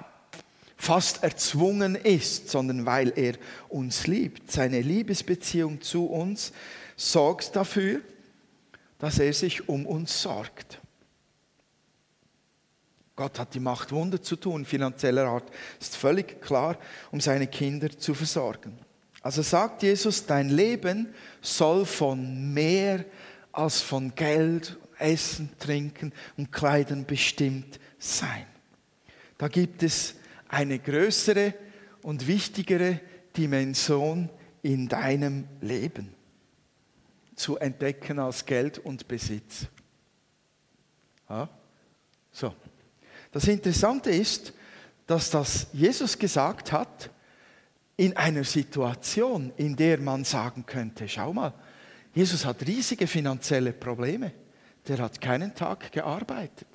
fast 0.76 1.22
erzwungen 1.22 1.94
ist, 1.94 2.48
sondern 2.48 2.86
weil 2.86 3.12
er 3.16 3.34
uns 3.68 4.06
liebt. 4.06 4.50
Seine 4.50 4.80
Liebesbeziehung 4.80 5.80
zu 5.80 6.06
uns 6.06 6.52
sorgt 6.96 7.56
dafür, 7.56 8.00
dass 8.98 9.18
er 9.18 9.32
sich 9.32 9.68
um 9.68 9.86
uns 9.86 10.22
sorgt. 10.22 10.80
Gott 13.18 13.40
hat 13.40 13.52
die 13.52 13.58
Macht, 13.58 13.90
Wunder 13.90 14.22
zu 14.22 14.36
tun, 14.36 14.64
finanzieller 14.64 15.26
Art, 15.26 15.50
ist 15.80 15.96
völlig 15.96 16.40
klar, 16.40 16.78
um 17.10 17.20
seine 17.20 17.48
Kinder 17.48 17.90
zu 17.90 18.14
versorgen. 18.14 18.78
Also 19.22 19.42
sagt 19.42 19.82
Jesus, 19.82 20.24
dein 20.24 20.50
Leben 20.50 21.12
soll 21.42 21.84
von 21.84 22.54
mehr 22.54 23.04
als 23.50 23.80
von 23.80 24.14
Geld, 24.14 24.78
Essen, 25.00 25.50
Trinken 25.58 26.12
und 26.36 26.52
Kleidern 26.52 27.06
bestimmt 27.06 27.80
sein. 27.98 28.46
Da 29.36 29.48
gibt 29.48 29.82
es 29.82 30.14
eine 30.46 30.78
größere 30.78 31.54
und 32.02 32.28
wichtigere 32.28 33.00
Dimension 33.36 34.30
in 34.62 34.86
deinem 34.86 35.48
Leben 35.60 36.14
zu 37.34 37.56
entdecken 37.56 38.20
als 38.20 38.46
Geld 38.46 38.78
und 38.78 39.08
Besitz. 39.08 39.66
Ja? 41.28 41.48
So. 42.30 42.54
Das 43.30 43.46
Interessante 43.46 44.10
ist, 44.10 44.52
dass 45.06 45.30
das 45.30 45.68
Jesus 45.72 46.18
gesagt 46.18 46.72
hat 46.72 47.10
in 47.96 48.16
einer 48.16 48.44
Situation, 48.44 49.52
in 49.56 49.74
der 49.74 49.98
man 49.98 50.24
sagen 50.24 50.64
könnte, 50.64 51.08
schau 51.08 51.32
mal, 51.32 51.52
Jesus 52.14 52.44
hat 52.44 52.66
riesige 52.66 53.06
finanzielle 53.06 53.72
Probleme. 53.72 54.32
Der 54.86 54.98
hat 54.98 55.20
keinen 55.20 55.54
Tag 55.54 55.92
gearbeitet. 55.92 56.68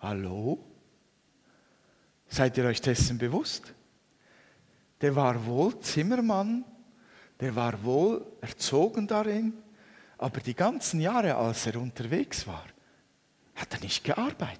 Hallo? 0.00 0.64
Seid 2.28 2.56
ihr 2.56 2.64
euch 2.64 2.80
dessen 2.80 3.18
bewusst? 3.18 3.74
Der 5.00 5.14
war 5.16 5.44
wohl 5.46 5.78
Zimmermann, 5.80 6.64
der 7.40 7.54
war 7.56 7.82
wohl 7.82 8.24
erzogen 8.40 9.06
darin, 9.06 9.54
aber 10.18 10.40
die 10.40 10.54
ganzen 10.54 11.00
Jahre, 11.00 11.34
als 11.34 11.66
er 11.66 11.76
unterwegs 11.76 12.46
war, 12.46 12.64
hat 13.60 13.74
er 13.74 13.80
nicht 13.80 14.04
gearbeitet. 14.04 14.58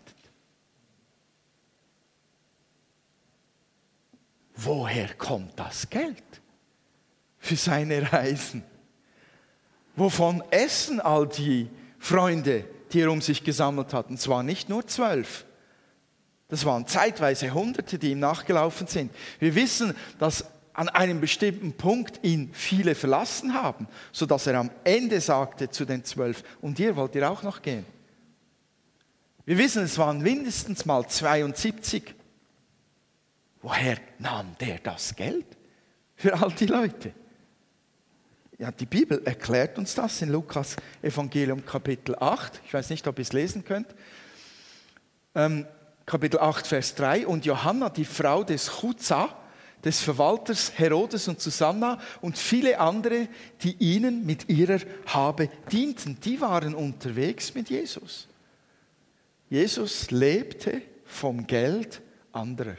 Woher 4.55 5.15
kommt 5.15 5.59
das 5.59 5.89
Geld 5.89 6.23
für 7.39 7.57
seine 7.57 8.13
Reisen? 8.13 8.63
Wovon 9.97 10.43
essen 10.51 11.01
all 11.01 11.27
die 11.27 11.69
Freunde, 11.99 12.65
die 12.93 13.01
er 13.01 13.11
um 13.11 13.21
sich 13.21 13.43
gesammelt 13.45 13.95
hat. 13.95 14.11
Und 14.11 14.21
zwar 14.21 14.43
nicht 14.43 14.69
nur 14.69 14.87
zwölf. 14.87 15.45
Das 16.49 16.65
waren 16.65 16.87
zeitweise 16.87 17.55
Hunderte, 17.55 17.99
die 17.99 18.11
ihm 18.11 18.19
nachgelaufen 18.19 18.87
sind. 18.87 19.13
Wir 19.39 19.55
wissen, 19.55 19.95
dass 20.19 20.45
an 20.73 20.89
einem 20.89 21.21
bestimmten 21.21 21.73
Punkt 21.73 22.21
ihn 22.23 22.51
viele 22.53 22.95
verlassen 22.95 23.55
haben, 23.55 23.87
sodass 24.13 24.47
er 24.47 24.59
am 24.59 24.71
Ende 24.85 25.21
sagte 25.21 25.71
zu 25.71 25.85
den 25.85 26.05
zwölf, 26.05 26.43
und 26.61 26.79
ihr 26.79 26.97
wollt 26.97 27.15
ihr 27.15 27.31
auch 27.31 27.43
noch 27.43 27.63
gehen. 27.63 27.85
Wir 29.51 29.59
wissen, 29.59 29.83
es 29.83 29.99
waren 29.99 30.21
mindestens 30.21 30.87
mal 30.87 31.05
72. 31.09 32.15
Woher 33.61 33.97
nahm 34.21 34.55
der 34.61 34.79
das 34.79 35.17
Geld 35.17 35.45
für 36.15 36.41
all 36.41 36.53
die 36.53 36.67
Leute? 36.67 37.13
Ja, 38.59 38.71
die 38.71 38.87
Bibel 38.87 39.21
erklärt 39.25 39.77
uns 39.77 39.97
das 39.97 40.23
in 40.23 40.29
Lukas 40.29 40.77
Evangelium 41.03 41.67
Kapitel 41.67 42.15
8. 42.15 42.61
Ich 42.65 42.73
weiß 42.73 42.91
nicht, 42.91 43.09
ob 43.09 43.19
ihr 43.19 43.23
es 43.23 43.33
lesen 43.33 43.65
könnt. 43.65 43.89
Ähm, 45.35 45.67
Kapitel 46.07 46.39
8, 46.39 46.69
Vers 46.69 46.95
3. 46.95 47.27
Und 47.27 47.45
Johanna, 47.45 47.89
die 47.89 48.05
Frau 48.05 48.45
des 48.45 48.71
Chuza, 48.79 49.37
des 49.83 50.01
Verwalters 50.01 50.79
Herodes 50.79 51.27
und 51.27 51.41
Susanna 51.41 51.99
und 52.21 52.39
viele 52.39 52.79
andere, 52.79 53.27
die 53.63 53.75
ihnen 53.81 54.25
mit 54.25 54.49
ihrer 54.49 54.79
Habe 55.07 55.49
dienten, 55.73 56.21
die 56.21 56.41
waren 56.41 56.73
unterwegs 56.73 57.53
mit 57.53 57.69
Jesus. 57.69 58.29
Jesus 59.51 60.11
lebte 60.11 60.81
vom 61.05 61.47
Geld 61.47 62.01
anderer. 62.33 62.77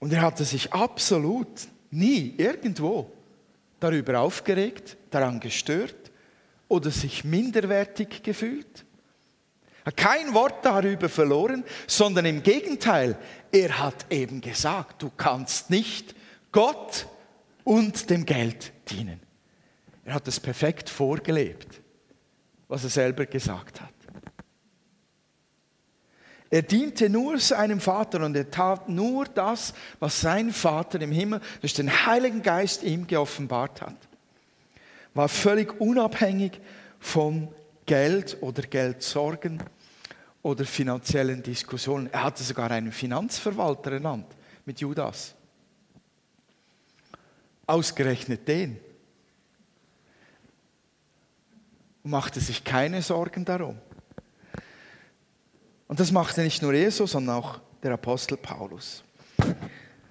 Und 0.00 0.12
er 0.12 0.22
hatte 0.22 0.44
sich 0.44 0.72
absolut 0.72 1.68
nie 1.92 2.34
irgendwo 2.36 3.12
darüber 3.78 4.20
aufgeregt, 4.20 4.96
daran 5.10 5.38
gestört 5.38 6.10
oder 6.66 6.90
sich 6.90 7.22
minderwertig 7.22 8.22
gefühlt. 8.22 8.84
Kein 9.96 10.32
Wort 10.34 10.64
darüber 10.64 11.08
verloren, 11.08 11.64
sondern 11.86 12.24
im 12.24 12.42
Gegenteil, 12.42 13.16
er 13.50 13.78
hat 13.78 14.06
eben 14.10 14.40
gesagt, 14.40 15.02
du 15.02 15.10
kannst 15.16 15.70
nicht 15.70 16.14
Gott 16.50 17.06
und 17.64 18.10
dem 18.10 18.24
Geld 18.24 18.72
dienen. 18.90 19.20
Er 20.04 20.14
hat 20.14 20.26
es 20.26 20.40
perfekt 20.40 20.88
vorgelebt, 20.88 21.81
was 22.72 22.84
er 22.84 22.90
selber 22.90 23.26
gesagt 23.26 23.82
hat. 23.82 23.92
Er 26.48 26.62
diente 26.62 27.10
nur 27.10 27.38
seinem 27.38 27.80
Vater 27.80 28.24
und 28.24 28.34
er 28.34 28.50
tat 28.50 28.88
nur 28.88 29.26
das, 29.26 29.74
was 30.00 30.22
sein 30.22 30.54
Vater 30.54 30.98
im 31.02 31.12
Himmel 31.12 31.42
durch 31.60 31.74
den 31.74 31.90
Heiligen 32.06 32.40
Geist 32.40 32.82
ihm 32.82 33.06
geoffenbart 33.06 33.82
hat. 33.82 33.96
War 35.12 35.28
völlig 35.28 35.78
unabhängig 35.82 36.60
von 36.98 37.48
Geld 37.84 38.38
oder 38.40 38.62
Geldsorgen 38.62 39.62
oder 40.40 40.64
finanziellen 40.64 41.42
Diskussionen. 41.42 42.08
Er 42.10 42.24
hatte 42.24 42.42
sogar 42.42 42.70
einen 42.70 42.92
Finanzverwalter 42.92 43.92
ernannt 43.92 44.34
mit 44.64 44.80
Judas. 44.80 45.34
Ausgerechnet 47.66 48.48
den. 48.48 48.80
Und 52.02 52.10
machte 52.10 52.40
sich 52.40 52.64
keine 52.64 53.02
Sorgen 53.02 53.44
darum. 53.44 53.78
Und 55.88 56.00
das 56.00 56.10
machte 56.10 56.42
nicht 56.42 56.62
nur 56.62 56.72
Jesus, 56.72 57.12
sondern 57.12 57.36
auch 57.36 57.60
der 57.82 57.92
Apostel 57.92 58.36
Paulus. 58.36 59.04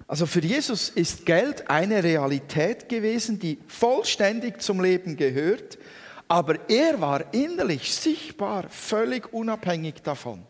Also 0.06 0.26
für 0.26 0.40
Jesus 0.40 0.90
ist 0.90 1.24
Geld 1.26 1.70
eine 1.70 2.04
Realität 2.04 2.88
gewesen, 2.88 3.38
die 3.38 3.58
vollständig 3.66 4.60
zum 4.60 4.80
Leben 4.80 5.16
gehört, 5.16 5.78
aber 6.28 6.68
er 6.70 7.00
war 7.00 7.32
innerlich 7.34 7.94
sichtbar 7.94 8.68
völlig 8.68 9.32
unabhängig 9.32 10.02
davon. 10.02 10.46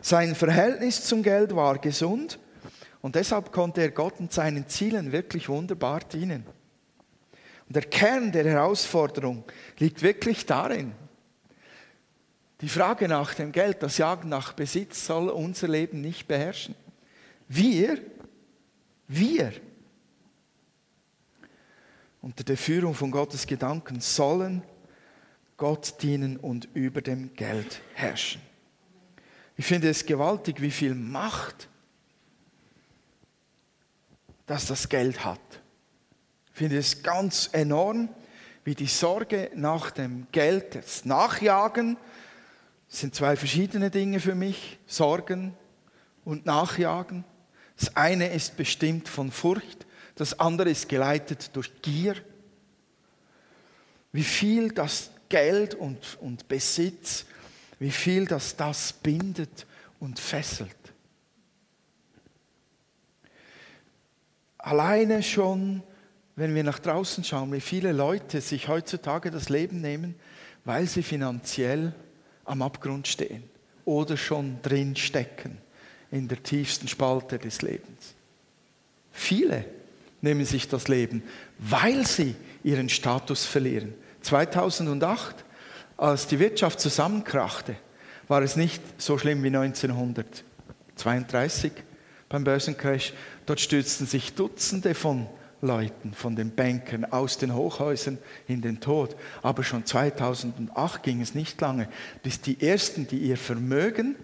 Sein 0.00 0.34
Verhältnis 0.34 1.04
zum 1.04 1.22
Geld 1.22 1.54
war 1.54 1.78
gesund 1.78 2.38
und 3.02 3.14
deshalb 3.14 3.52
konnte 3.52 3.82
er 3.82 3.90
Gott 3.90 4.18
und 4.18 4.32
seinen 4.32 4.68
Zielen 4.68 5.12
wirklich 5.12 5.48
wunderbar 5.48 6.00
dienen. 6.00 6.44
Und 7.72 7.76
der 7.76 7.88
Kern 7.88 8.30
der 8.30 8.44
Herausforderung 8.44 9.44
liegt 9.78 10.02
wirklich 10.02 10.44
darin, 10.44 10.92
die 12.60 12.68
Frage 12.68 13.08
nach 13.08 13.32
dem 13.32 13.50
Geld, 13.50 13.82
das 13.82 13.96
Jagen 13.96 14.28
nach 14.28 14.52
Besitz 14.52 15.06
soll 15.06 15.30
unser 15.30 15.68
Leben 15.68 16.02
nicht 16.02 16.28
beherrschen. 16.28 16.74
Wir, 17.48 17.98
wir, 19.08 19.54
unter 22.20 22.44
der 22.44 22.58
Führung 22.58 22.92
von 22.92 23.10
Gottes 23.10 23.46
Gedanken 23.46 24.02
sollen 24.02 24.62
Gott 25.56 25.94
dienen 26.02 26.36
und 26.36 26.68
über 26.74 27.00
dem 27.00 27.32
Geld 27.32 27.80
herrschen. 27.94 28.42
Ich 29.56 29.64
finde 29.64 29.88
es 29.88 30.04
gewaltig, 30.04 30.60
wie 30.60 30.70
viel 30.70 30.94
Macht 30.94 31.70
das 34.44 34.66
das 34.66 34.90
Geld 34.90 35.24
hat. 35.24 35.61
Finde 36.62 36.78
es 36.78 37.02
ganz 37.02 37.50
enorm, 37.50 38.08
wie 38.64 38.76
die 38.76 38.86
Sorge 38.86 39.50
nach 39.56 39.90
dem 39.90 40.28
Geld, 40.30 40.76
das 40.76 41.04
Nachjagen, 41.04 41.96
sind 42.86 43.16
zwei 43.16 43.34
verschiedene 43.34 43.90
Dinge 43.90 44.20
für 44.20 44.36
mich, 44.36 44.78
Sorgen 44.86 45.54
und 46.24 46.46
Nachjagen. 46.46 47.24
Das 47.76 47.96
eine 47.96 48.32
ist 48.32 48.56
bestimmt 48.56 49.08
von 49.08 49.32
Furcht, 49.32 49.86
das 50.14 50.38
andere 50.38 50.70
ist 50.70 50.88
geleitet 50.88 51.50
durch 51.56 51.82
Gier. 51.82 52.14
Wie 54.12 54.22
viel 54.22 54.70
das 54.70 55.10
Geld 55.28 55.74
und, 55.74 56.16
und 56.20 56.46
Besitz, 56.46 57.24
wie 57.80 57.90
viel 57.90 58.24
das 58.26 58.54
das 58.54 58.92
bindet 58.92 59.66
und 59.98 60.20
fesselt. 60.20 60.76
Alleine 64.58 65.24
schon, 65.24 65.82
wenn 66.42 66.54
wir 66.56 66.64
nach 66.64 66.80
draußen 66.80 67.22
schauen, 67.22 67.52
wie 67.52 67.60
viele 67.60 67.92
Leute 67.92 68.40
sich 68.40 68.66
heutzutage 68.66 69.30
das 69.30 69.48
Leben 69.48 69.80
nehmen, 69.80 70.16
weil 70.64 70.88
sie 70.88 71.04
finanziell 71.04 71.94
am 72.44 72.62
Abgrund 72.62 73.06
stehen 73.06 73.44
oder 73.84 74.16
schon 74.16 74.60
drin 74.60 74.96
stecken 74.96 75.58
in 76.10 76.26
der 76.26 76.42
tiefsten 76.42 76.88
Spalte 76.88 77.38
des 77.38 77.62
Lebens. 77.62 78.14
Viele 79.12 79.64
nehmen 80.20 80.44
sich 80.44 80.66
das 80.66 80.88
Leben, 80.88 81.22
weil 81.60 82.04
sie 82.04 82.34
ihren 82.64 82.88
Status 82.88 83.46
verlieren. 83.46 83.94
2008, 84.22 85.44
als 85.96 86.26
die 86.26 86.40
Wirtschaft 86.40 86.80
zusammenkrachte, 86.80 87.76
war 88.26 88.42
es 88.42 88.56
nicht 88.56 88.82
so 89.00 89.16
schlimm 89.16 89.44
wie 89.44 89.56
1932 89.56 91.70
beim 92.28 92.42
Börsencrash. 92.42 93.12
Dort 93.46 93.60
stürzten 93.60 94.08
sich 94.08 94.34
Dutzende 94.34 94.96
von 94.96 95.28
Leuten, 95.62 96.12
von 96.12 96.34
den 96.34 96.54
Bankern 96.54 97.04
aus 97.04 97.38
den 97.38 97.54
Hochhäusern 97.54 98.18
in 98.48 98.60
den 98.60 98.80
Tod. 98.80 99.16
Aber 99.42 99.62
schon 99.62 99.86
2008 99.86 101.02
ging 101.02 101.22
es 101.22 101.34
nicht 101.34 101.60
lange, 101.60 101.88
bis 102.22 102.40
die 102.40 102.60
Ersten, 102.60 103.06
die 103.06 103.18
ihr 103.18 103.36
Vermögen 103.36 104.16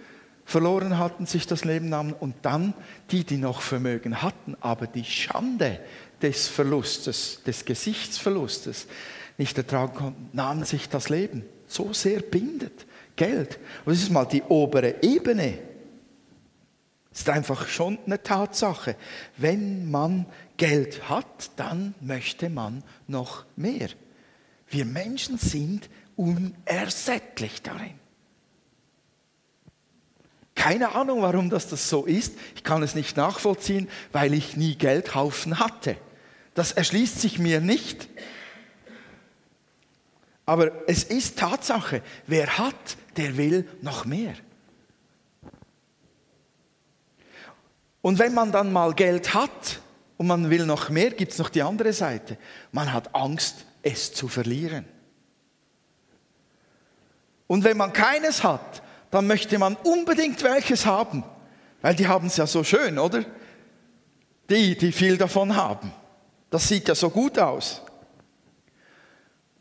verloren 0.45 0.99
hatten, 0.99 1.27
sich 1.27 1.47
das 1.47 1.65
Leben 1.65 1.89
nahmen 1.89 2.13
und 2.13 2.35
dann 2.43 2.75
die, 3.11 3.23
die 3.23 3.37
noch 3.37 3.61
Vermögen 3.61 4.21
hatten, 4.21 4.57
aber 4.61 4.87
die 4.87 5.05
Schande 5.05 5.79
des 6.21 6.49
Verlustes, 6.49 7.43
des 7.47 7.65
Gesichtsverlustes 7.65 8.87
nicht 9.37 9.57
ertragen 9.57 9.95
konnten, 9.95 10.31
nahmen 10.33 10.65
sich 10.65 10.89
das 10.89 11.09
Leben. 11.09 11.45
So 11.69 11.93
sehr 11.93 12.21
bindet 12.21 12.87
Geld. 13.15 13.59
Und 13.85 13.93
das 13.93 14.03
ist 14.03 14.11
mal 14.11 14.25
die 14.25 14.43
obere 14.43 14.97
Ebene. 15.03 15.59
Das 17.19 17.27
ist 17.27 17.35
einfach 17.35 17.67
schon 17.67 17.99
eine 18.07 18.23
Tatsache. 18.23 18.95
Wenn 19.37 19.91
man 19.91 20.25
Geld 20.57 21.09
hat, 21.09 21.51
dann 21.57 21.97
möchte 22.01 22.49
man 22.49 22.85
noch 23.09 23.45
mehr. 23.57 23.89
Wir 24.69 24.85
Menschen 24.85 25.37
sind 25.37 25.91
unersättlich 26.15 27.61
darin. 27.63 27.99
Keine 30.55 30.95
Ahnung, 30.95 31.23
warum 31.23 31.51
das, 31.51 31.67
das 31.67 31.89
so 31.89 32.07
ist. 32.07 32.35
Ich 32.55 32.63
kann 32.63 32.85
es 32.85 32.95
nicht 32.95 33.17
nachvollziehen, 33.17 33.89
weil 34.13 34.33
ich 34.33 34.57
nie 34.57 34.77
Geldhaufen 34.77 35.59
hatte. 35.59 35.97
Das 36.55 36.71
erschließt 36.71 37.21
sich 37.21 37.41
mir 37.41 37.61
nicht. 37.61 38.09
Aber 40.47 40.89
es 40.89 41.03
ist 41.03 41.37
Tatsache, 41.37 42.01
wer 42.29 42.59
hat, 42.59 42.97
der 43.17 43.37
will 43.37 43.69
noch 43.83 44.05
mehr. 44.05 44.35
Und 48.01 48.19
wenn 48.19 48.35
man 48.35 48.53
dann 48.53 48.73
mal 48.73 48.95
Geld 48.95 49.35
hat, 49.35 49.81
und 50.19 50.27
man 50.27 50.51
will 50.51 50.67
noch 50.67 50.91
mehr, 50.91 51.11
gibt 51.11 51.33
es 51.33 51.39
noch 51.39 51.49
die 51.49 51.63
andere 51.63 51.93
Seite. 51.93 52.37
Man 52.73 52.93
hat 52.93 53.15
Angst, 53.15 53.65
es 53.83 54.13
zu 54.13 54.29
verlieren. 54.29 54.85
Und 57.47 57.65
wenn 57.65 57.77
man 57.77 57.93
keines 57.93 58.43
hat, 58.45 58.83
dann 59.11 59.27
möchte 59.27 59.59
man 59.59 59.77
unbedingt 59.77 60.43
welches 60.43 60.85
haben, 60.85 61.25
weil 61.81 61.95
die 61.95 62.09
haben 62.09 62.27
es 62.27 62.37
ja 62.37 62.47
so 62.47 62.63
schön, 62.65 62.99
oder? 62.99 63.25
Die, 64.51 64.77
die 64.77 64.93
viel 64.93 65.17
davon 65.17 65.57
haben. 65.57 65.93
Das 66.51 66.69
sieht 66.69 66.89
ja 66.89 66.95
so 66.95 67.11
gut 67.11 67.39
aus. 67.39 67.83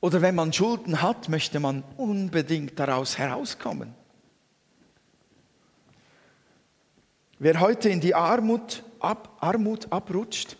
Oder 0.02 0.22
wenn 0.22 0.36
man 0.36 0.52
Schulden 0.52 1.02
hat, 1.02 1.30
möchte 1.30 1.60
man 1.60 1.84
unbedingt 1.98 2.80
daraus 2.80 3.18
herauskommen. 3.18 3.94
Wer 7.40 7.60
heute 7.60 7.90
in 7.90 8.02
die 8.02 8.16
Armut 8.16 8.84
ab, 9.00 9.38
Armut 9.42 9.92
abrutscht, 9.92 10.58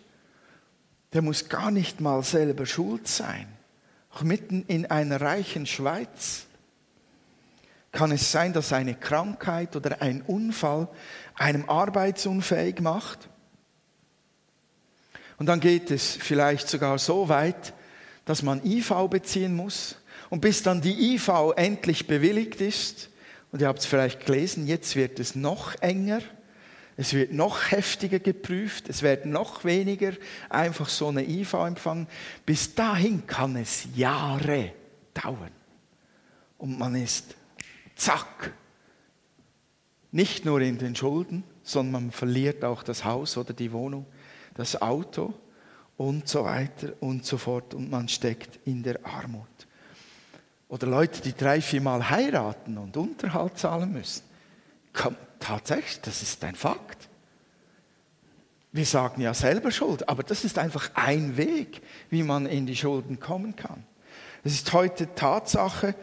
der 1.12 1.22
muss 1.22 1.48
gar 1.48 1.72
nicht 1.72 2.00
mal 2.00 2.22
selber 2.22 2.66
schuld 2.66 3.08
sein. 3.08 3.48
Auch 4.12 4.22
mitten 4.22 4.64
in 4.68 4.86
einer 4.86 5.20
reichen 5.20 5.66
Schweiz 5.66 6.46
kann 7.90 8.12
es 8.12 8.30
sein, 8.30 8.52
dass 8.52 8.72
eine 8.72 8.94
Krankheit 8.94 9.74
oder 9.74 10.02
ein 10.02 10.22
Unfall 10.22 10.88
einem 11.34 11.68
arbeitsunfähig 11.68 12.80
macht. 12.80 13.28
Und 15.38 15.46
dann 15.46 15.58
geht 15.58 15.90
es 15.90 16.12
vielleicht 16.12 16.68
sogar 16.68 16.98
so 16.98 17.28
weit, 17.28 17.72
dass 18.24 18.42
man 18.42 18.64
IV 18.64 19.08
beziehen 19.10 19.56
muss. 19.56 19.96
Und 20.30 20.42
bis 20.42 20.62
dann 20.62 20.80
die 20.80 21.14
IV 21.14 21.54
endlich 21.56 22.06
bewilligt 22.06 22.60
ist, 22.60 23.10
und 23.50 23.62
ihr 23.62 23.68
habt 23.68 23.78
es 23.80 23.86
vielleicht 23.86 24.26
gelesen, 24.26 24.66
jetzt 24.66 24.94
wird 24.94 25.18
es 25.18 25.34
noch 25.34 25.74
enger, 25.80 26.20
es 27.00 27.14
wird 27.14 27.32
noch 27.32 27.70
heftiger 27.70 28.18
geprüft, 28.18 28.88
es 28.88 29.02
werden 29.02 29.30
noch 29.30 29.64
weniger 29.64 30.14
einfach 30.50 30.88
so 30.88 31.06
eine 31.06 31.22
IV 31.22 31.54
empfangen. 31.54 32.08
Bis 32.44 32.74
dahin 32.74 33.24
kann 33.24 33.54
es 33.54 33.86
Jahre 33.94 34.72
dauern. 35.14 35.52
Und 36.58 36.76
man 36.76 36.96
ist 36.96 37.36
zack, 37.94 38.52
nicht 40.10 40.44
nur 40.44 40.60
in 40.60 40.76
den 40.78 40.96
Schulden, 40.96 41.44
sondern 41.62 42.02
man 42.02 42.10
verliert 42.10 42.64
auch 42.64 42.82
das 42.82 43.04
Haus 43.04 43.36
oder 43.36 43.52
die 43.52 43.70
Wohnung, 43.70 44.04
das 44.54 44.82
Auto 44.82 45.34
und 45.96 46.26
so 46.26 46.42
weiter 46.42 46.94
und 46.98 47.24
so 47.24 47.38
fort 47.38 47.74
und 47.74 47.90
man 47.90 48.08
steckt 48.08 48.58
in 48.66 48.82
der 48.82 49.06
Armut. 49.06 49.46
Oder 50.68 50.88
Leute, 50.88 51.22
die 51.22 51.32
drei, 51.32 51.60
viermal 51.60 52.10
heiraten 52.10 52.76
und 52.76 52.96
Unterhalt 52.96 53.56
zahlen 53.56 53.92
müssen. 53.92 54.24
Tatsächlich, 55.40 56.00
das 56.00 56.22
ist 56.22 56.42
ein 56.44 56.54
Fakt. 56.54 57.08
Wir 58.72 58.84
sagen 58.84 59.22
ja 59.22 59.32
selber 59.32 59.70
Schuld, 59.70 60.08
aber 60.08 60.22
das 60.22 60.44
ist 60.44 60.58
einfach 60.58 60.90
ein 60.94 61.36
Weg, 61.36 61.80
wie 62.10 62.22
man 62.22 62.46
in 62.46 62.66
die 62.66 62.76
Schulden 62.76 63.18
kommen 63.18 63.56
kann. 63.56 63.84
Es 64.44 64.52
ist 64.52 64.72
heute 64.72 65.14
Tatsache, 65.14 65.94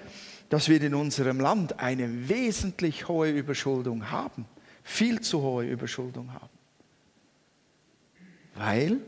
dass 0.50 0.70
wir 0.70 0.82
in 0.82 0.96
unserem 0.96 1.40
Land 1.40 1.80
eine 1.80 2.30
wesentlich 2.30 3.08
hohe 3.08 3.30
Überschuldung 3.30 4.12
haben, 4.12 4.46
viel 4.84 5.22
zu 5.22 5.42
hohe 5.42 5.66
Überschuldung 5.66 6.34
haben. 6.34 6.50
Weil 8.56 9.00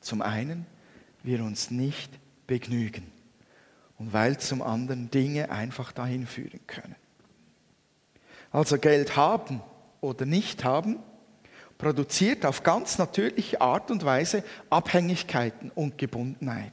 zum 0.00 0.22
einen 0.22 0.66
wir 1.22 1.42
uns 1.42 1.70
nicht 1.70 2.10
begnügen 2.46 3.10
und 3.98 4.12
weil 4.12 4.38
zum 4.38 4.62
anderen 4.62 5.10
Dinge 5.10 5.50
einfach 5.50 5.92
dahin 5.92 6.26
führen 6.26 6.60
können. 6.66 6.96
Also 8.52 8.78
Geld 8.78 9.16
haben 9.16 9.62
oder 10.00 10.26
nicht 10.26 10.64
haben, 10.64 10.98
produziert 11.78 12.46
auf 12.46 12.62
ganz 12.62 12.98
natürliche 12.98 13.60
Art 13.60 13.90
und 13.90 14.04
Weise 14.04 14.44
Abhängigkeiten 14.70 15.70
und 15.74 15.98
Gebundenheiten. 15.98 16.72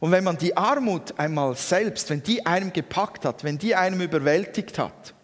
Und 0.00 0.12
wenn 0.12 0.22
man 0.22 0.38
die 0.38 0.56
Armut 0.56 1.18
einmal 1.18 1.56
selbst, 1.56 2.10
wenn 2.10 2.22
die 2.22 2.46
einem 2.46 2.72
gepackt 2.72 3.24
hat, 3.24 3.42
wenn 3.42 3.58
die 3.58 3.74
einem 3.74 4.00
überwältigt 4.00 4.78
hat, 4.78 5.14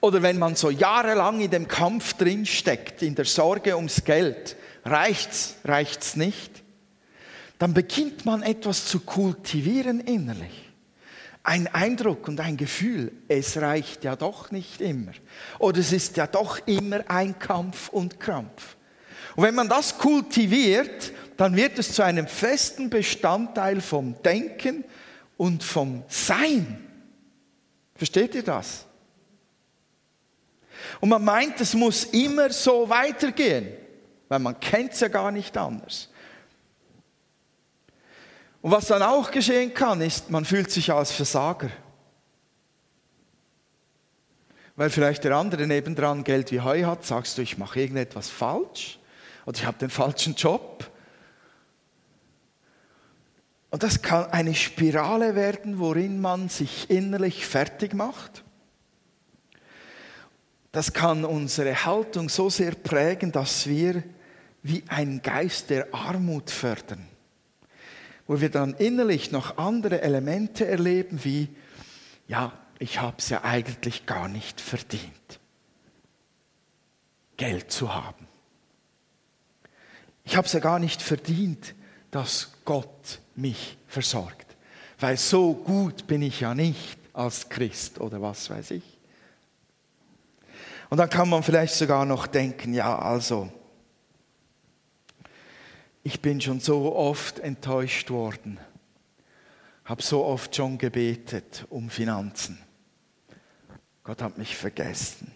oder 0.00 0.22
wenn 0.22 0.38
man 0.38 0.54
so 0.54 0.68
jahrelang 0.68 1.40
in 1.40 1.50
dem 1.50 1.68
Kampf 1.68 2.14
drinsteckt, 2.14 3.00
in 3.02 3.14
der 3.14 3.24
Sorge 3.24 3.76
ums 3.76 4.04
Geld, 4.04 4.56
reicht's, 4.84 5.56
reicht's 5.64 6.16
nicht, 6.16 6.62
dann 7.58 7.72
beginnt 7.72 8.26
man 8.26 8.42
etwas 8.42 8.84
zu 8.84 9.00
kultivieren 9.00 10.00
innerlich. 10.00 10.65
Ein 11.48 11.68
Eindruck 11.68 12.26
und 12.26 12.40
ein 12.40 12.56
Gefühl, 12.56 13.12
es 13.28 13.56
reicht 13.58 14.02
ja 14.02 14.16
doch 14.16 14.50
nicht 14.50 14.80
immer. 14.80 15.12
Oder 15.60 15.78
es 15.78 15.92
ist 15.92 16.16
ja 16.16 16.26
doch 16.26 16.58
immer 16.66 17.04
ein 17.06 17.38
Kampf 17.38 17.88
und 17.88 18.18
Krampf. 18.18 18.76
Und 19.36 19.44
wenn 19.44 19.54
man 19.54 19.68
das 19.68 19.96
kultiviert, 19.96 21.12
dann 21.36 21.54
wird 21.54 21.78
es 21.78 21.92
zu 21.92 22.02
einem 22.02 22.26
festen 22.26 22.90
Bestandteil 22.90 23.80
vom 23.80 24.20
Denken 24.24 24.82
und 25.36 25.62
vom 25.62 26.02
Sein. 26.08 26.84
Versteht 27.94 28.34
ihr 28.34 28.42
das? 28.42 28.84
Und 31.00 31.10
man 31.10 31.22
meint, 31.22 31.60
es 31.60 31.74
muss 31.74 32.06
immer 32.06 32.50
so 32.50 32.88
weitergehen, 32.88 33.68
weil 34.26 34.40
man 34.40 34.58
kennt 34.58 34.94
es 34.94 34.98
ja 35.00 35.06
gar 35.06 35.30
nicht 35.30 35.56
anders. 35.56 36.08
Und 38.62 38.70
was 38.70 38.86
dann 38.86 39.02
auch 39.02 39.30
geschehen 39.30 39.74
kann, 39.74 40.00
ist, 40.00 40.30
man 40.30 40.44
fühlt 40.44 40.70
sich 40.70 40.92
als 40.92 41.12
Versager. 41.12 41.70
Weil 44.74 44.90
vielleicht 44.90 45.24
der 45.24 45.36
andere 45.36 45.66
nebendran 45.66 46.24
Geld 46.24 46.50
wie 46.52 46.60
Heu 46.60 46.84
hat, 46.84 47.04
sagst 47.04 47.38
du, 47.38 47.42
ich 47.42 47.58
mache 47.58 47.80
irgendetwas 47.80 48.28
falsch 48.28 48.98
oder 49.46 49.56
ich 49.56 49.64
habe 49.64 49.78
den 49.78 49.90
falschen 49.90 50.34
Job. 50.34 50.90
Und 53.70 53.82
das 53.82 54.02
kann 54.02 54.30
eine 54.30 54.54
Spirale 54.54 55.34
werden, 55.34 55.78
worin 55.78 56.20
man 56.20 56.48
sich 56.48 56.90
innerlich 56.90 57.46
fertig 57.46 57.94
macht 57.94 58.44
das 60.76 60.92
kann 60.92 61.24
unsere 61.24 61.86
Haltung 61.86 62.28
so 62.28 62.50
sehr 62.50 62.72
prägen, 62.72 63.32
dass 63.32 63.66
wir 63.66 64.02
wie 64.62 64.84
ein 64.88 65.22
Geist 65.22 65.70
der 65.70 65.94
Armut 65.94 66.50
fördern, 66.50 67.08
wo 68.26 68.40
wir 68.40 68.50
dann 68.50 68.74
innerlich 68.74 69.30
noch 69.30 69.58
andere 69.58 70.02
Elemente 70.02 70.66
erleben, 70.66 71.20
wie, 71.22 71.48
ja, 72.28 72.52
ich 72.78 73.00
habe 73.00 73.16
es 73.18 73.28
ja 73.28 73.44
eigentlich 73.44 74.06
gar 74.06 74.28
nicht 74.28 74.60
verdient, 74.60 75.40
Geld 77.36 77.70
zu 77.70 77.94
haben. 77.94 78.26
Ich 80.24 80.36
habe 80.36 80.46
es 80.46 80.52
ja 80.52 80.60
gar 80.60 80.78
nicht 80.78 81.02
verdient, 81.02 81.74
dass 82.10 82.52
Gott 82.64 83.20
mich 83.36 83.78
versorgt, 83.86 84.56
weil 84.98 85.16
so 85.16 85.54
gut 85.54 86.06
bin 86.06 86.22
ich 86.22 86.40
ja 86.40 86.54
nicht 86.54 86.98
als 87.12 87.48
Christ 87.48 88.00
oder 88.00 88.20
was 88.20 88.50
weiß 88.50 88.72
ich. 88.72 88.98
Und 90.88 90.98
dann 90.98 91.10
kann 91.10 91.28
man 91.28 91.42
vielleicht 91.42 91.74
sogar 91.74 92.04
noch 92.04 92.26
denken, 92.26 92.74
ja, 92.74 92.98
also, 92.98 93.50
ich 96.06 96.20
bin 96.20 96.40
schon 96.40 96.60
so 96.60 96.94
oft 96.94 97.40
enttäuscht 97.40 98.10
worden, 98.10 98.60
habe 99.84 100.00
so 100.04 100.24
oft 100.24 100.54
schon 100.54 100.78
gebetet 100.78 101.66
um 101.68 101.90
Finanzen. 101.90 102.60
Gott 104.04 104.22
hat 104.22 104.38
mich 104.38 104.56
vergessen, 104.56 105.32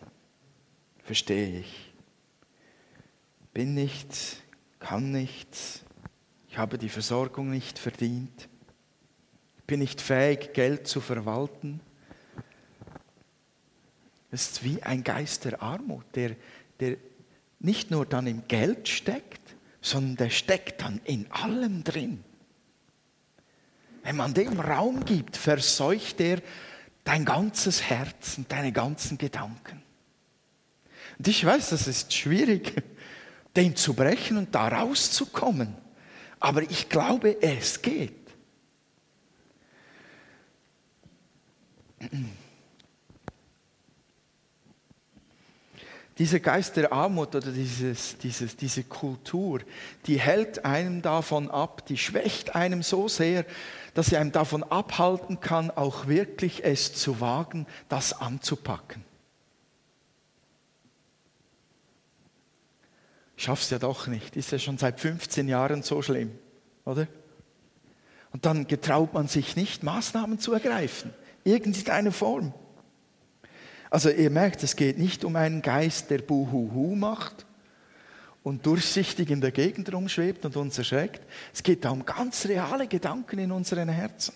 verstehe 1.03 1.59
ich. 1.59 1.93
Bin 3.53 3.75
nichts, 3.75 4.37
kann 4.79 5.11
nichts, 5.11 5.83
ich 6.49 6.57
habe 6.57 6.79
die 6.79 6.89
Versorgung 6.89 7.51
nicht 7.51 7.77
verdient, 7.77 8.49
bin 9.67 9.81
nicht 9.81 10.01
fähig, 10.01 10.53
Geld 10.53 10.87
zu 10.87 11.01
verwalten. 11.01 11.81
Es 14.31 14.53
ist 14.53 14.63
wie 14.63 14.85
ein 14.85 15.03
Geist 15.03 15.47
der 15.47 15.63
Armut, 15.63 16.05
der, 16.15 16.37
der 16.79 16.97
nicht 17.59 17.91
nur 17.91 18.07
dann 18.07 18.29
im 18.29 18.47
Geld 18.47 18.87
steckt, 18.87 19.40
sondern 19.81 20.17
der 20.17 20.31
steckt 20.31 20.83
dann 20.83 21.01
in 21.05 21.31
allem 21.31 21.85
drin. 21.85 22.23
Wenn 24.03 24.17
man 24.17 24.35
dem 24.35 24.59
Raum 24.61 25.05
gibt, 25.05 25.37
verseucht 25.37 26.21
er 26.21 26.41
dein 27.05 27.25
ganzes 27.25 27.83
Herz 27.83 28.39
und 28.39 28.51
deine 28.51 28.73
ganzen 28.73 29.19
Gedanken. 29.19 29.83
Und 31.19 31.29
ich 31.29 31.45
weiß, 31.45 31.71
das 31.71 31.87
ist 31.87 32.13
schwierig, 32.13 32.83
den 33.57 33.77
zu 33.77 33.95
brechen 33.95 34.37
und 34.37 34.55
da 34.55 34.69
rauszukommen. 34.69 35.75
Aber 36.39 36.63
ich 36.63 36.89
glaube, 36.89 37.43
es 37.43 37.83
geht. 37.83 38.15
Dieser 46.21 46.39
Geist 46.39 46.77
der 46.77 46.93
Armut 46.93 47.35
oder 47.35 47.51
dieses, 47.51 48.19
dieses, 48.19 48.55
diese 48.55 48.85
Kultur, 48.85 49.61
die 50.05 50.21
hält 50.21 50.67
einem 50.67 51.01
davon 51.01 51.51
ab, 51.51 51.87
die 51.87 51.97
schwächt 51.97 52.55
einem 52.55 52.83
so 52.83 53.09
sehr, 53.09 53.47
dass 53.95 54.09
sie 54.09 54.19
einem 54.19 54.31
davon 54.31 54.63
abhalten 54.63 55.41
kann, 55.41 55.71
auch 55.71 56.09
wirklich 56.09 56.63
es 56.63 56.93
zu 56.93 57.23
wagen, 57.23 57.67
das 57.89 58.13
anzupacken. 58.13 59.03
Schaff's 63.39 63.71
ja 63.71 63.79
doch 63.79 64.07
nicht, 64.07 64.37
ist 64.37 64.53
ja 64.53 64.59
schon 64.59 64.77
seit 64.77 65.01
15 65.01 65.49
Jahren 65.49 65.83
so 65.83 66.03
schlimm, 66.03 66.39
oder? 66.85 67.07
Und 68.31 68.45
dann 68.45 68.67
getraut 68.67 69.15
man 69.15 69.27
sich 69.27 69.57
nicht, 69.57 69.83
Maßnahmen 69.83 70.39
zu 70.39 70.53
ergreifen, 70.53 71.15
irgendeine 71.45 72.13
Form. 72.13 72.53
Also 73.91 74.09
ihr 74.09 74.31
merkt, 74.31 74.63
es 74.63 74.77
geht 74.77 74.99
nicht 74.99 75.25
um 75.25 75.35
einen 75.35 75.63
Geist, 75.63 76.11
der 76.11 76.19
Buhuhu 76.19 76.95
macht 76.95 77.45
und 78.45 78.65
durchsichtig 78.65 79.31
in 79.31 79.41
der 79.41 79.51
Gegend 79.51 79.93
rumschwebt 79.93 80.45
und 80.45 80.57
uns 80.57 80.79
erschreckt. 80.79 81.21
Es 81.53 81.63
geht 81.63 81.85
da 81.85 81.91
um 81.91 82.05
ganz 82.05 82.47
reale 82.47 82.87
Gedanken 82.87 83.41
in 83.41 83.51
unseren 83.51 83.89
Herzen. 83.89 84.35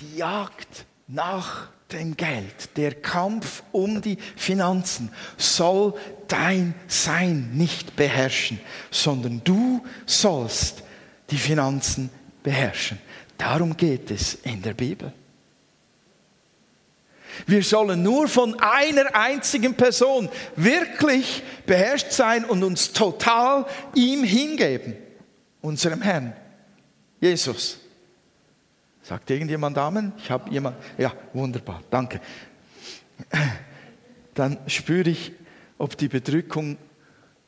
Die 0.00 0.16
Jagd 0.16 0.84
nach 1.06 1.68
dem 1.92 2.16
Geld, 2.16 2.76
der 2.76 2.94
Kampf 2.94 3.62
um 3.70 4.02
die 4.02 4.18
Finanzen 4.36 5.10
soll 5.36 5.94
dein 6.26 6.74
Sein 6.88 7.50
nicht 7.52 7.94
beherrschen, 7.94 8.58
sondern 8.90 9.42
du 9.44 9.84
sollst 10.06 10.82
die 11.30 11.38
Finanzen 11.38 12.10
beherrschen. 12.42 12.98
Darum 13.38 13.76
geht 13.76 14.10
es 14.10 14.34
in 14.34 14.60
der 14.62 14.74
Bibel. 14.74 15.12
Wir 17.46 17.62
sollen 17.62 18.02
nur 18.02 18.28
von 18.28 18.58
einer 18.60 19.14
einzigen 19.14 19.74
Person 19.74 20.28
wirklich 20.56 21.42
beherrscht 21.66 22.12
sein 22.12 22.44
und 22.44 22.62
uns 22.62 22.92
total 22.92 23.66
ihm 23.94 24.24
hingeben, 24.24 24.96
unserem 25.60 26.02
Herrn, 26.02 26.34
Jesus. 27.20 27.78
Sagt 29.02 29.30
irgendjemand 29.30 29.76
Amen? 29.76 30.12
Ich 30.18 30.30
habe 30.30 30.50
jemand. 30.50 30.76
Ja, 30.96 31.12
wunderbar, 31.34 31.82
danke. 31.90 32.20
Dann 34.34 34.58
spüre 34.66 35.10
ich, 35.10 35.32
ob 35.76 35.96
die 35.96 36.08
Bedrückung 36.08 36.78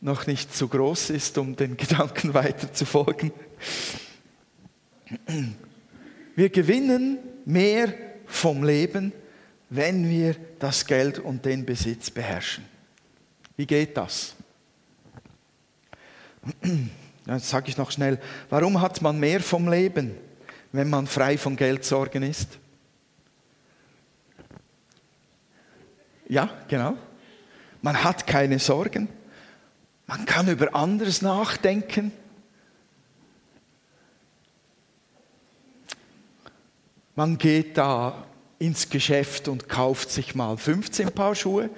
noch 0.01 0.27
nicht 0.27 0.55
zu 0.55 0.69
groß 0.69 1.11
ist, 1.11 1.39
um 1.39 1.57
den 1.57 1.77
Gedanken 1.77 2.35
weiter 2.35 2.73
zu 2.73 2.85
folgen. 2.85 3.33
Wir 6.35 6.51
gewinnen 6.51 7.19
mehr 7.45 7.95
vom 8.27 8.63
Leben 8.63 9.13
wenn 9.69 10.09
wir 10.09 10.37
das 10.59 10.87
Geld 10.87 11.19
und 11.19 11.45
den 11.45 11.67
Besitz 11.67 12.11
beherrschen. 12.11 12.65
Wie 13.57 13.67
geht 13.67 13.97
das? 13.97 14.35
Jetzt 17.27 17.49
sage 17.49 17.69
ich 17.69 17.77
noch 17.77 17.91
schnell, 17.91 18.21
warum 18.51 18.81
hat 18.81 19.03
man 19.03 19.19
mehr 19.19 19.41
vom 19.41 19.69
Leben, 19.69 20.17
wenn 20.73 20.89
man 20.89 21.07
frei 21.07 21.37
von 21.37 21.57
Geldsorgen 21.57 22.23
ist? 22.23 22.59
Ja, 26.29 26.51
genau. 26.69 26.97
Man 27.83 28.03
hat 28.03 28.27
keine 28.27 28.59
Sorgen. 28.59 29.09
Man 30.07 30.25
kann 30.27 30.49
über 30.49 30.75
anderes 30.75 31.23
nachdenken. 31.23 32.13
Man 37.17 37.39
geht 37.39 37.79
da 37.79 38.27
ins 38.59 38.89
Geschäft 38.89 39.49
und 39.49 39.69
kauft 39.69 40.11
sich 40.11 40.35
mal 40.35 40.57
15 40.57 41.13
Paar 41.13 41.35
Schuhe 41.35 41.71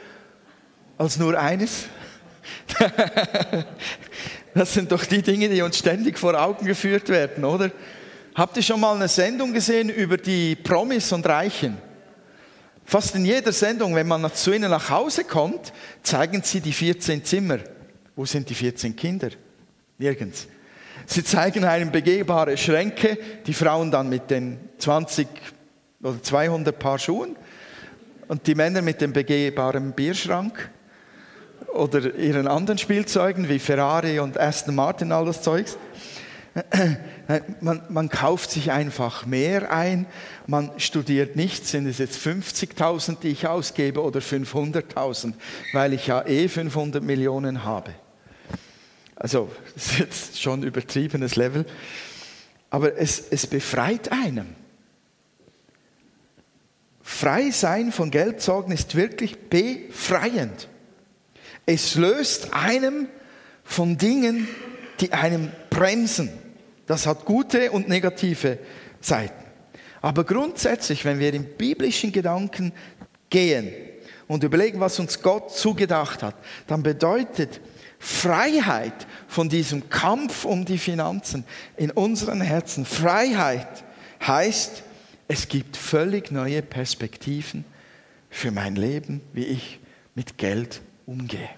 als 0.97 1.19
nur 1.19 1.39
eines. 1.39 1.87
Das 4.55 4.73
sind 4.75 4.91
doch 4.91 5.05
die 5.05 5.23
Dinge, 5.23 5.49
die 5.49 5.63
uns 5.63 5.79
ständig 5.79 6.19
vor 6.19 6.35
Augen 6.35 6.67
geführt 6.67 7.11
werden, 7.11 7.45
oder? 7.45 7.71
Habt 8.35 8.57
ihr 8.57 8.63
schon 8.63 8.81
mal 8.81 8.97
eine 8.97 9.07
Sendung 9.07 9.53
gesehen 9.53 9.89
über 9.89 10.17
die 10.17 10.57
Promis 10.57 11.13
und 11.13 11.27
Reichen? 11.27 11.77
Fast 12.85 13.15
in 13.15 13.25
jeder 13.25 13.53
Sendung, 13.53 13.95
wenn 13.95 14.09
man 14.09 14.33
zu 14.35 14.53
ihnen 14.53 14.71
nach 14.71 14.91
Hause 14.91 15.25
kommt, 15.25 15.73
zeigen 16.03 16.43
sie 16.43 16.61
die 16.61 16.73
14 16.73 17.25
Zimmer. 17.25 17.59
Wo 18.17 18.25
sind 18.25 18.49
die 18.49 18.55
14 18.55 18.97
Kinder? 18.97 19.29
Nirgends. 19.99 20.49
Sie 21.07 21.23
zeigen 21.23 21.65
einem 21.65 21.93
begehbare 21.93 22.57
Schränke, 22.57 23.19
die 23.47 23.55
Frauen 23.55 23.91
dann 23.91 24.09
mit 24.09 24.31
den 24.31 24.59
20 24.79 25.29
oder 26.03 26.23
200 26.23 26.79
Paar 26.79 26.99
Schuhen 26.99 27.37
und 28.29 28.47
die 28.47 28.55
Männer 28.55 28.83
mit 28.83 29.01
dem 29.01 29.13
begehbaren 29.13 29.93
Bierschrank 29.93 30.71
oder 31.75 32.15
ihren 32.15 32.47
anderen 32.47 32.79
Spielzeugen 32.79 33.49
wie 33.49 33.59
Ferrari 33.59 34.21
und 34.21 34.39
Aston 34.39 34.75
Martin, 34.75 35.13
all 35.13 35.27
das 35.27 35.43
Zeugs. 35.43 35.77
Man, 37.61 37.83
man, 37.91 38.09
kauft 38.09 38.51
sich 38.51 38.73
einfach 38.73 39.27
mehr 39.27 39.71
ein, 39.71 40.07
man 40.47 40.71
studiert 40.79 41.37
nicht, 41.37 41.67
sind 41.67 41.87
es 41.87 41.99
jetzt 41.99 42.19
50.000, 42.19 43.19
die 43.21 43.29
ich 43.29 43.47
ausgebe 43.47 44.03
oder 44.03 44.21
500.000, 44.21 45.35
weil 45.75 45.93
ich 45.93 46.07
ja 46.07 46.27
eh 46.27 46.49
500 46.49 47.03
Millionen 47.03 47.65
habe. 47.65 47.93
Also, 49.15 49.51
das 49.75 49.89
ist 49.89 49.99
jetzt 49.99 50.41
schon 50.41 50.61
ein 50.61 50.63
übertriebenes 50.63 51.37
Level, 51.37 51.67
aber 52.71 52.97
es, 52.97 53.21
es 53.31 53.47
befreit 53.47 54.11
einen. 54.11 54.57
Frei 57.19 57.51
sein 57.51 57.91
von 57.91 58.13
Geldsorgen 58.13 58.71
ist 58.71 58.95
wirklich 58.95 59.37
befreiend. 59.51 60.69
Es 61.67 61.97
löst 61.97 62.55
einem 62.55 63.09
von 63.65 63.99
Dingen, 63.99 64.47
die 65.01 65.13
einem 65.13 65.51
bremsen. 65.69 66.31
Das 66.87 67.09
hat 67.09 67.25
gute 67.25 67.73
und 67.73 67.89
negative 67.89 68.61
Seiten. 69.01 69.45
Aber 70.01 70.23
grundsätzlich, 70.23 71.05
wenn 71.05 71.19
wir 71.19 71.35
im 71.35 71.57
biblischen 71.57 72.13
Gedanken 72.13 72.73
gehen 73.31 73.73
und 74.29 74.45
überlegen, 74.45 74.79
was 74.79 75.01
uns 75.01 75.21
Gott 75.21 75.51
zugedacht 75.51 76.23
hat, 76.23 76.37
dann 76.69 76.85
bedeutet 76.85 77.61
Freiheit 77.99 79.09
von 79.27 79.49
diesem 79.49 79.91
Kampf 79.91 80.45
um 80.45 80.65
die 80.65 80.79
Finanzen 80.79 81.45
in 81.77 81.91
unseren 81.91 82.41
Herzen. 82.41 82.85
Freiheit 82.85 83.83
heißt, 84.25 84.85
es 85.29 85.49
gibt 85.49 85.77
völlig 85.77 86.33
neue 86.33 86.63
Perspektiven 86.63 87.65
für 88.31 88.51
mein 88.51 88.77
Leben, 88.77 89.21
wie 89.33 89.45
ich 89.45 89.79
mit 90.15 90.39
Geld 90.39 90.81
umgehe. 91.07 91.51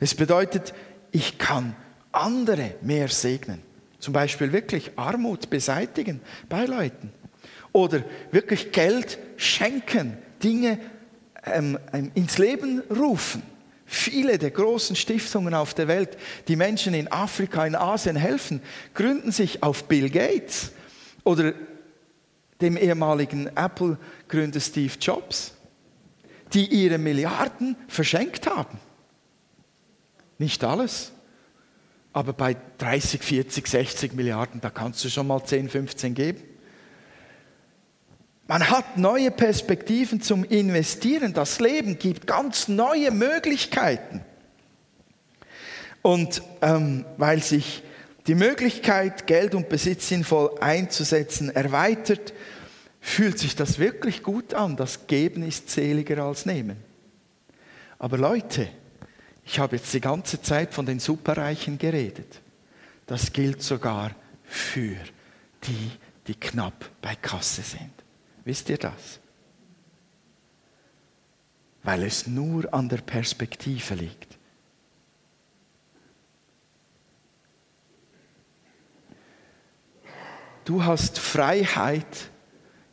Es 0.00 0.14
bedeutet, 0.14 0.72
ich 1.10 1.38
kann 1.38 1.74
andere 2.12 2.74
mehr 2.80 3.08
segnen. 3.08 3.60
Zum 3.98 4.12
Beispiel 4.12 4.52
wirklich 4.52 4.92
Armut 4.96 5.50
beseitigen 5.50 6.20
bei 6.48 6.64
Leuten. 6.64 7.12
Oder 7.72 8.04
wirklich 8.30 8.70
Geld 8.70 9.18
schenken, 9.36 10.16
Dinge 10.42 10.78
ähm, 11.44 11.78
ähm, 11.92 12.12
ins 12.14 12.38
Leben 12.38 12.82
rufen. 12.90 13.42
Viele 13.84 14.38
der 14.38 14.50
großen 14.50 14.94
Stiftungen 14.94 15.54
auf 15.54 15.74
der 15.74 15.88
Welt, 15.88 16.16
die 16.46 16.56
Menschen 16.56 16.94
in 16.94 17.10
Afrika, 17.10 17.66
in 17.66 17.74
Asien 17.74 18.16
helfen, 18.16 18.60
gründen 18.94 19.32
sich 19.32 19.62
auf 19.62 19.84
Bill 19.84 20.10
Gates 20.10 20.72
oder 21.24 21.54
dem 22.60 22.76
ehemaligen 22.76 23.46
Apple-Gründer 23.56 24.60
Steve 24.60 24.94
Jobs, 25.00 25.54
die 26.52 26.66
ihre 26.66 26.98
Milliarden 26.98 27.76
verschenkt 27.88 28.46
haben. 28.46 28.78
Nicht 30.38 30.64
alles, 30.64 31.12
aber 32.12 32.32
bei 32.32 32.56
30, 32.78 33.22
40, 33.22 33.66
60 33.66 34.14
Milliarden, 34.14 34.60
da 34.60 34.70
kannst 34.70 35.04
du 35.04 35.08
schon 35.08 35.26
mal 35.26 35.44
10, 35.44 35.68
15 35.68 36.14
geben. 36.14 36.42
Man 38.46 38.70
hat 38.70 38.96
neue 38.96 39.30
Perspektiven 39.30 40.22
zum 40.22 40.42
Investieren. 40.42 41.34
Das 41.34 41.60
Leben 41.60 41.98
gibt 41.98 42.26
ganz 42.26 42.66
neue 42.66 43.10
Möglichkeiten. 43.10 44.22
Und 46.00 46.42
ähm, 46.62 47.04
weil 47.18 47.42
sich 47.42 47.82
die 48.28 48.34
Möglichkeit, 48.34 49.26
Geld 49.26 49.54
und 49.54 49.70
Besitz 49.70 50.08
sinnvoll 50.08 50.56
einzusetzen, 50.60 51.48
erweitert, 51.48 52.34
fühlt 53.00 53.38
sich 53.38 53.56
das 53.56 53.78
wirklich 53.78 54.22
gut 54.22 54.52
an. 54.52 54.76
Das 54.76 55.06
Geben 55.06 55.42
ist 55.42 55.70
seliger 55.70 56.22
als 56.22 56.44
Nehmen. 56.44 56.76
Aber 57.98 58.18
Leute, 58.18 58.68
ich 59.44 59.58
habe 59.58 59.76
jetzt 59.76 59.94
die 59.94 60.00
ganze 60.00 60.42
Zeit 60.42 60.74
von 60.74 60.84
den 60.84 61.00
Superreichen 61.00 61.78
geredet. 61.78 62.42
Das 63.06 63.32
gilt 63.32 63.62
sogar 63.62 64.14
für 64.44 64.96
die, 65.64 65.90
die 66.26 66.34
knapp 66.34 66.90
bei 67.00 67.14
Kasse 67.16 67.62
sind. 67.62 67.92
Wisst 68.44 68.68
ihr 68.68 68.76
das? 68.76 69.20
Weil 71.82 72.02
es 72.02 72.26
nur 72.26 72.72
an 72.74 72.90
der 72.90 72.98
Perspektive 72.98 73.94
liegt. 73.94 74.37
Du 80.68 80.84
hast 80.84 81.18
Freiheit, 81.18 82.28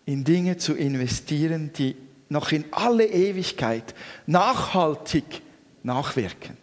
in 0.06 0.24
Dinge 0.24 0.56
zu 0.56 0.76
investieren, 0.76 1.74
die 1.74 1.98
noch 2.30 2.54
in 2.54 2.64
alle 2.72 3.06
Ewigkeit 3.06 3.94
nachhaltig 4.28 5.42
nachwirken. 5.84 6.56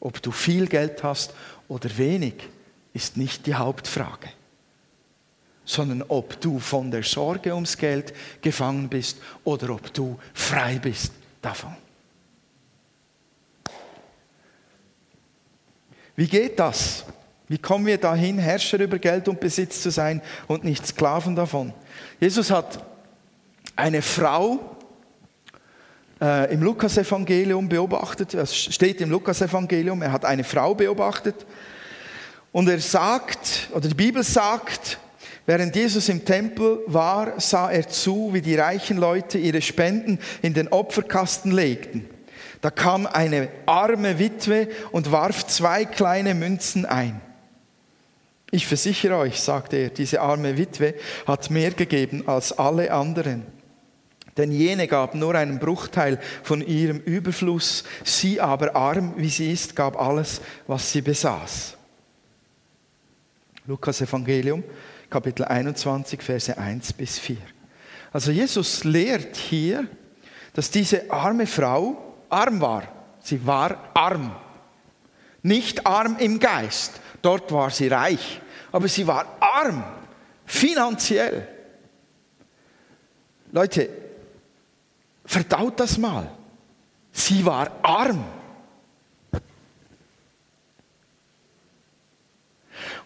Ob 0.00 0.20
du 0.20 0.32
viel 0.32 0.66
Geld 0.66 1.04
hast 1.04 1.32
oder 1.68 1.96
wenig, 1.96 2.34
ist 2.92 3.18
nicht 3.18 3.46
die 3.46 3.54
Hauptfrage, 3.54 4.30
sondern 5.64 6.02
ob 6.08 6.40
du 6.40 6.58
von 6.58 6.90
der 6.90 7.04
Sorge 7.04 7.54
ums 7.54 7.76
Geld 7.76 8.12
gefangen 8.42 8.88
bist 8.88 9.18
oder 9.44 9.70
ob 9.70 9.94
du 9.94 10.18
frei 10.34 10.80
bist 10.80 11.12
davon. 11.40 11.76
Wie 16.16 16.26
geht 16.26 16.58
das? 16.58 17.04
Wie 17.50 17.58
kommen 17.58 17.84
wir 17.84 17.98
dahin, 17.98 18.38
Herrscher 18.38 18.78
über 18.78 19.00
Geld 19.00 19.26
und 19.26 19.40
Besitz 19.40 19.82
zu 19.82 19.90
sein 19.90 20.22
und 20.46 20.62
nicht 20.62 20.86
Sklaven 20.86 21.34
davon? 21.34 21.72
Jesus 22.20 22.48
hat 22.48 22.78
eine 23.74 24.02
Frau 24.02 24.76
äh, 26.20 26.54
im 26.54 26.62
Lukasevangelium 26.62 27.68
beobachtet, 27.68 28.34
es 28.34 28.54
steht 28.54 29.00
im 29.00 29.10
Lukasevangelium, 29.10 30.00
er 30.00 30.12
hat 30.12 30.24
eine 30.24 30.44
Frau 30.44 30.76
beobachtet 30.76 31.44
und 32.52 32.68
er 32.68 32.78
sagt, 32.78 33.68
oder 33.74 33.88
die 33.88 33.96
Bibel 33.96 34.22
sagt, 34.22 35.00
während 35.44 35.74
Jesus 35.74 36.08
im 36.08 36.24
Tempel 36.24 36.78
war, 36.86 37.40
sah 37.40 37.68
er 37.68 37.88
zu, 37.88 38.32
wie 38.32 38.42
die 38.42 38.54
reichen 38.54 38.96
Leute 38.96 39.38
ihre 39.38 39.60
Spenden 39.60 40.20
in 40.40 40.54
den 40.54 40.68
Opferkasten 40.68 41.50
legten. 41.50 42.08
Da 42.60 42.70
kam 42.70 43.08
eine 43.08 43.48
arme 43.66 44.20
Witwe 44.20 44.68
und 44.92 45.10
warf 45.10 45.48
zwei 45.48 45.84
kleine 45.84 46.34
Münzen 46.34 46.86
ein. 46.86 47.20
Ich 48.50 48.66
versichere 48.66 49.16
euch, 49.16 49.40
sagte 49.40 49.76
er, 49.76 49.90
diese 49.90 50.20
arme 50.20 50.58
Witwe 50.58 50.94
hat 51.26 51.50
mehr 51.50 51.70
gegeben 51.70 52.26
als 52.26 52.52
alle 52.52 52.92
anderen. 52.92 53.46
Denn 54.36 54.52
jene 54.52 54.86
gab 54.86 55.14
nur 55.14 55.34
einen 55.34 55.58
Bruchteil 55.58 56.18
von 56.42 56.60
ihrem 56.60 56.98
Überfluss, 56.98 57.84
sie 58.04 58.40
aber 58.40 58.74
arm 58.74 59.14
wie 59.16 59.28
sie 59.28 59.52
ist, 59.52 59.76
gab 59.76 60.00
alles, 60.00 60.40
was 60.66 60.90
sie 60.90 61.02
besaß. 61.02 61.76
Lukas 63.66 64.00
Evangelium, 64.00 64.64
Kapitel 65.08 65.44
21, 65.44 66.22
Verse 66.22 66.56
1 66.56 66.92
bis 66.94 67.18
4. 67.18 67.36
Also 68.12 68.32
Jesus 68.32 68.84
lehrt 68.84 69.36
hier, 69.36 69.86
dass 70.54 70.70
diese 70.70 71.10
arme 71.10 71.46
Frau 71.46 72.16
arm 72.28 72.60
war. 72.60 72.82
Sie 73.22 73.46
war 73.46 73.90
arm. 73.94 74.34
Nicht 75.42 75.86
arm 75.86 76.16
im 76.18 76.38
Geist, 76.38 77.00
dort 77.22 77.50
war 77.52 77.70
sie 77.70 77.88
reich, 77.88 78.40
aber 78.72 78.88
sie 78.88 79.06
war 79.06 79.36
arm, 79.40 79.84
finanziell. 80.46 81.46
Leute, 83.52 83.88
Verdaut 85.30 85.78
das 85.78 85.96
mal. 85.96 86.28
Sie 87.12 87.46
war 87.46 87.70
arm. 87.82 88.24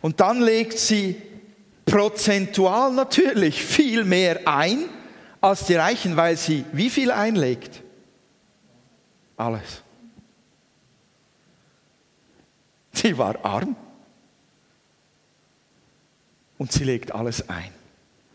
Und 0.00 0.20
dann 0.20 0.40
legt 0.40 0.79
sie 0.79 1.20
prozentual 1.85 2.94
natürlich 2.94 3.62
viel 3.62 4.05
mehr 4.05 4.40
ein 4.48 4.88
als 5.42 5.66
die 5.66 5.74
Reichen, 5.74 6.16
weil 6.16 6.38
sie 6.38 6.64
wie 6.72 6.88
viel 6.88 7.11
einlegt? 7.11 7.83
Alles. 9.37 9.83
Sie 12.94 13.18
war 13.18 13.44
arm 13.44 13.77
und 16.64 16.72
sie 16.72 16.85
legt 16.85 17.14
alles 17.14 17.50
ein. 17.50 17.70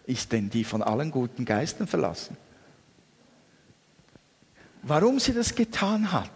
Ist 0.05 0.31
denn 0.33 0.51
die 0.51 0.63
von 0.63 0.83
allen 0.83 1.09
guten 1.09 1.45
Geistern 1.45 1.87
verlassen? 1.87 2.37
Warum 4.83 5.19
sie 5.19 5.33
das 5.33 5.55
getan 5.55 6.11
hat, 6.11 6.29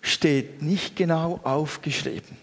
steht 0.00 0.62
nicht 0.62 0.96
genau 0.96 1.40
aufgeschrieben. 1.42 2.38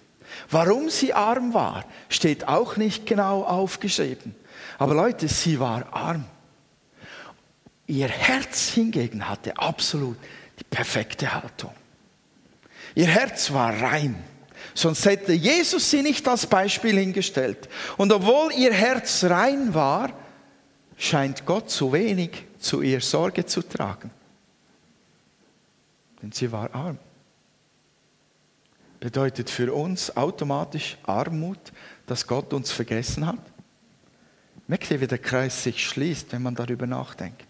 Warum 0.52 0.92
sie 0.92 1.16
arm 1.16 1.56
war, 1.56 1.84
steht 2.10 2.48
auch 2.48 2.78
nicht 2.78 3.08
genau 3.08 3.44
aufgeschrieben. 3.44 4.36
Aber 4.78 4.94
Leute, 4.94 5.28
sie 5.28 5.60
war 5.60 5.92
arm. 5.92 6.26
Ihr 7.88 8.08
Herz 8.08 8.68
hingegen 8.70 9.28
hatte 9.28 9.58
absolut 9.58 10.18
die 10.60 10.64
perfekte 10.64 11.34
Haltung. 11.34 11.74
Ihr 12.94 13.08
Herz 13.08 13.52
war 13.52 13.82
rein. 13.82 14.24
Sonst 14.74 15.06
hätte 15.06 15.34
Jesus 15.34 15.90
sie 15.90 16.02
nicht 16.02 16.28
als 16.28 16.46
Beispiel 16.46 16.98
hingestellt. 16.98 17.70
Und 17.98 18.12
obwohl 18.12 18.52
ihr 18.54 18.74
Herz 18.74 19.24
rein 19.26 19.74
war, 19.74 20.12
scheint 20.98 21.46
Gott 21.46 21.70
zu 21.70 21.92
wenig 21.92 22.46
zu 22.60 22.82
ihr 22.82 23.02
Sorge 23.02 23.46
zu 23.46 23.62
tragen. 23.62 24.12
Denn 26.22 26.32
sie 26.32 26.52
war 26.52 26.74
arm. 26.74 26.98
Bedeutet 29.00 29.50
für 29.50 29.74
uns 29.74 30.16
automatisch 30.16 30.98
Armut, 31.04 31.58
dass 32.06 32.28
Gott 32.28 32.54
uns 32.54 32.72
vergessen 32.72 33.26
hat? 33.26 33.40
Merkt 34.68 34.92
ihr, 34.92 35.02
wie 35.02 35.08
der 35.08 35.18
Kreis 35.18 35.64
sich 35.64 35.86
schließt, 35.86 36.32
wenn 36.32 36.44
man 36.44 36.56
darüber 36.56 36.86
nachdenkt? 36.86 37.48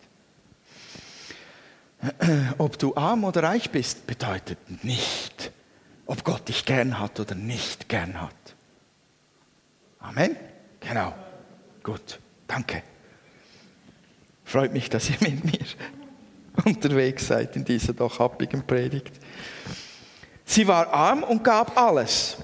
Ob 2.57 2.79
du 2.79 2.95
arm 2.95 3.25
oder 3.25 3.43
reich 3.43 3.69
bist, 3.69 4.07
bedeutet 4.07 4.83
nicht, 4.83 5.51
ob 6.05 6.23
Gott 6.23 6.47
dich 6.47 6.65
gern 6.65 6.99
hat 6.99 7.19
oder 7.19 7.35
nicht 7.35 7.89
gern 7.89 8.21
hat. 8.21 8.35
Amen? 9.99 10.35
Genau. 10.79 11.13
Gut, 11.83 12.19
danke. 12.47 12.83
Freut 14.43 14.73
mich, 14.73 14.89
dass 14.89 15.09
ihr 15.09 15.17
mit 15.21 15.43
mir 15.45 15.65
unterwegs 16.65 17.27
seid 17.27 17.55
in 17.55 17.63
dieser 17.63 17.93
doch 17.93 18.19
happigen 18.19 18.65
Predigt. 18.65 19.13
Sie 20.45 20.67
war 20.67 20.93
arm 20.93 21.23
und 21.23 21.43
gab 21.43 21.77
alles. 21.77 22.37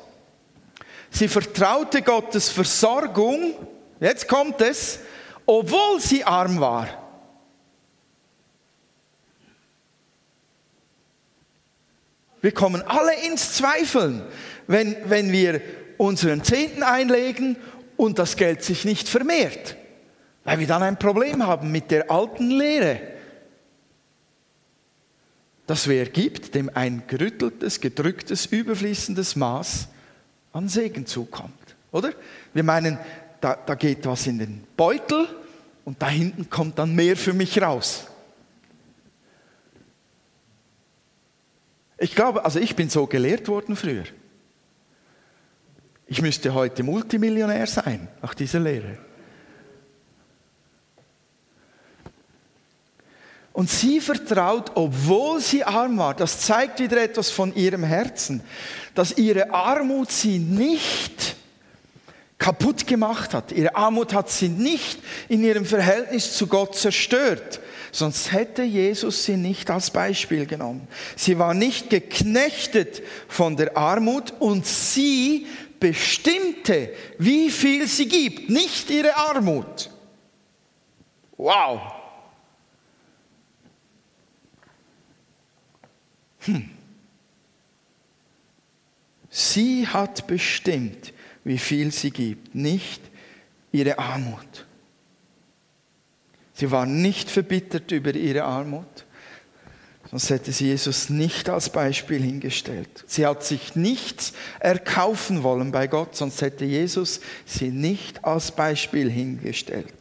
Sie 1.09 1.27
vertraute 1.27 2.01
Gottes 2.01 2.49
Versorgung, 2.49 3.55
jetzt 3.99 4.27
kommt 4.27 4.61
es, 4.61 4.99
obwohl 5.45 5.99
sie 5.99 6.23
arm 6.23 6.59
war. 6.59 7.06
Wir 12.41 12.51
kommen 12.51 12.81
alle 12.83 13.13
ins 13.25 13.53
Zweifeln, 13.53 14.21
wenn, 14.67 14.95
wenn 15.05 15.31
wir 15.31 15.61
unseren 15.97 16.43
Zehnten 16.43 16.83
einlegen 16.83 17.57
und 17.95 18.19
das 18.19 18.35
Geld 18.37 18.63
sich 18.63 18.85
nicht 18.85 19.09
vermehrt, 19.09 19.75
weil 20.43 20.59
wir 20.59 20.67
dann 20.67 20.83
ein 20.83 20.99
Problem 20.99 21.45
haben 21.45 21.71
mit 21.71 21.91
der 21.91 22.11
alten 22.11 22.51
Lehre. 22.51 23.01
Das 25.65 25.87
wer 25.87 26.05
gibt, 26.05 26.55
dem 26.55 26.71
ein 26.73 27.03
gerütteltes, 27.07 27.81
gedrücktes, 27.81 28.45
überfließendes 28.45 29.35
Maß 29.35 29.89
an 30.53 30.69
Segen 30.69 31.05
zukommt. 31.05 31.53
Oder? 31.91 32.13
Wir 32.53 32.63
meinen, 32.63 32.97
da, 33.41 33.57
da 33.65 33.75
geht 33.75 34.05
was 34.05 34.27
in 34.27 34.39
den 34.39 34.63
Beutel 34.77 35.27
und 35.83 36.01
da 36.01 36.07
hinten 36.07 36.49
kommt 36.49 36.79
dann 36.79 36.95
mehr 36.95 37.17
für 37.17 37.33
mich 37.33 37.61
raus. 37.61 38.07
Ich 41.97 42.13
glaube, 42.15 42.45
also 42.45 42.59
ich 42.59 42.75
bin 42.75 42.89
so 42.89 43.07
gelehrt 43.07 43.47
worden 43.47 43.75
früher. 43.75 44.03
Ich 46.05 46.21
müsste 46.21 46.53
heute 46.53 46.83
Multimillionär 46.83 47.67
sein 47.67 48.07
nach 48.21 48.33
dieser 48.33 48.59
Lehre. 48.59 48.97
Und 53.51 53.71
sie 53.71 53.99
vertraut, 53.99 54.71
obwohl 54.75 55.41
sie 55.41 55.63
arm 55.63 55.97
war. 55.97 56.13
Das 56.13 56.41
zeigt 56.41 56.79
wieder 56.79 57.01
etwas 57.01 57.31
von 57.31 57.55
ihrem 57.55 57.83
Herzen, 57.83 58.41
dass 58.93 59.17
ihre 59.17 59.51
Armut 59.51 60.11
sie 60.11 60.37
nicht 60.37 61.35
kaputt 62.37 62.85
gemacht 62.85 63.33
hat. 63.33 63.51
Ihre 63.51 63.75
Armut 63.75 64.13
hat 64.13 64.29
sie 64.29 64.47
nicht 64.47 64.99
in 65.27 65.43
ihrem 65.43 65.65
Verhältnis 65.65 66.37
zu 66.37 66.45
Gott 66.45 66.75
zerstört. 66.75 67.59
Sonst 67.97 68.31
hätte 68.31 68.61
Jesus 68.61 69.25
sie 69.25 69.37
nicht 69.37 69.71
als 69.71 69.89
Beispiel 69.89 70.45
genommen. 70.45 70.87
Sie 71.15 71.39
war 71.39 71.55
nicht 71.55 71.89
geknechtet 71.89 73.01
von 73.27 73.57
der 73.57 73.75
Armut 73.75 74.35
und 74.37 74.67
sie 74.67 75.47
bestimmte, 75.79 76.93
wie 77.17 77.49
viel 77.49 77.87
sie 77.87 78.07
gibt, 78.07 78.51
nicht 78.51 78.91
ihre 78.91 79.15
Armut. 79.15 79.89
Wow. 81.37 81.81
Hm. 86.41 86.69
Sie 89.27 89.87
hat 89.87 90.27
bestimmt, 90.27 91.13
wie 91.43 91.57
viel 91.57 91.91
sie 91.91 92.11
gibt, 92.11 92.53
nicht 92.53 93.01
ihre 93.71 93.97
Armut. 93.97 94.66
Sie 96.57 96.71
war 96.71 96.87
nicht 96.87 97.29
verbittert 97.29 97.91
über 97.91 98.15
ihre 98.15 98.43
Armut, 98.43 99.05
sonst 100.09 100.31
hätte 100.31 100.51
sie 100.51 100.65
Jesus 100.65 101.07
nicht 101.07 101.49
als 101.49 101.69
Beispiel 101.69 102.19
hingestellt. 102.19 103.03
Sie 103.05 103.27
hat 103.27 103.43
sich 103.43 103.75
nichts 103.75 104.33
erkaufen 104.59 105.43
wollen 105.43 105.71
bei 105.71 105.85
Gott, 105.85 106.15
sonst 106.15 106.41
hätte 106.41 106.65
Jesus 106.65 107.21
sie 107.45 107.69
nicht 107.69 108.25
als 108.25 108.51
Beispiel 108.51 109.07
hingestellt. 109.07 109.93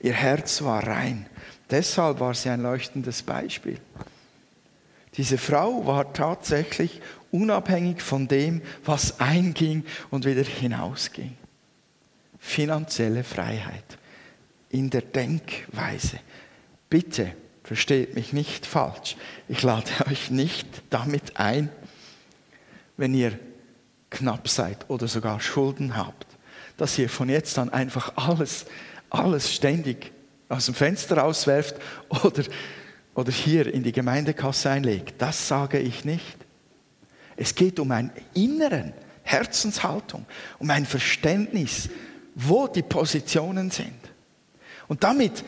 Ihr 0.00 0.14
Herz 0.14 0.62
war 0.62 0.84
rein. 0.84 1.26
Deshalb 1.70 2.18
war 2.18 2.34
sie 2.34 2.48
ein 2.48 2.62
leuchtendes 2.62 3.22
Beispiel. 3.22 3.78
Diese 5.16 5.38
Frau 5.38 5.86
war 5.86 6.12
tatsächlich 6.12 7.00
unabhängig 7.30 8.02
von 8.02 8.26
dem, 8.26 8.60
was 8.84 9.20
einging 9.20 9.84
und 10.10 10.24
wieder 10.24 10.42
hinausging. 10.42 11.36
Finanzielle 12.40 13.22
Freiheit 13.22 13.98
in 14.72 14.90
der 14.90 15.02
Denkweise. 15.02 16.18
Bitte 16.90 17.32
versteht 17.62 18.14
mich 18.14 18.32
nicht 18.32 18.66
falsch. 18.66 19.16
Ich 19.48 19.62
lade 19.62 19.90
euch 20.10 20.30
nicht 20.30 20.66
damit 20.90 21.36
ein, 21.36 21.68
wenn 22.96 23.14
ihr 23.14 23.38
knapp 24.10 24.48
seid 24.48 24.90
oder 24.90 25.08
sogar 25.08 25.40
Schulden 25.40 25.96
habt, 25.96 26.26
dass 26.76 26.98
ihr 26.98 27.08
von 27.08 27.28
jetzt 27.28 27.58
an 27.58 27.70
einfach 27.70 28.16
alles, 28.16 28.66
alles 29.08 29.54
ständig 29.54 30.12
aus 30.48 30.66
dem 30.66 30.74
Fenster 30.74 31.18
rauswerft 31.18 31.76
oder, 32.08 32.42
oder 33.14 33.32
hier 33.32 33.72
in 33.72 33.82
die 33.82 33.92
Gemeindekasse 33.92 34.70
einlegt. 34.70 35.14
Das 35.18 35.48
sage 35.48 35.78
ich 35.78 36.04
nicht. 36.04 36.36
Es 37.36 37.54
geht 37.54 37.78
um 37.78 37.90
einen 37.90 38.12
inneren 38.34 38.92
Herzenshaltung, 39.22 40.26
um 40.58 40.70
ein 40.70 40.84
Verständnis, 40.84 41.88
wo 42.34 42.66
die 42.66 42.82
Positionen 42.82 43.70
sind. 43.70 44.01
Und 44.88 45.04
damit 45.04 45.44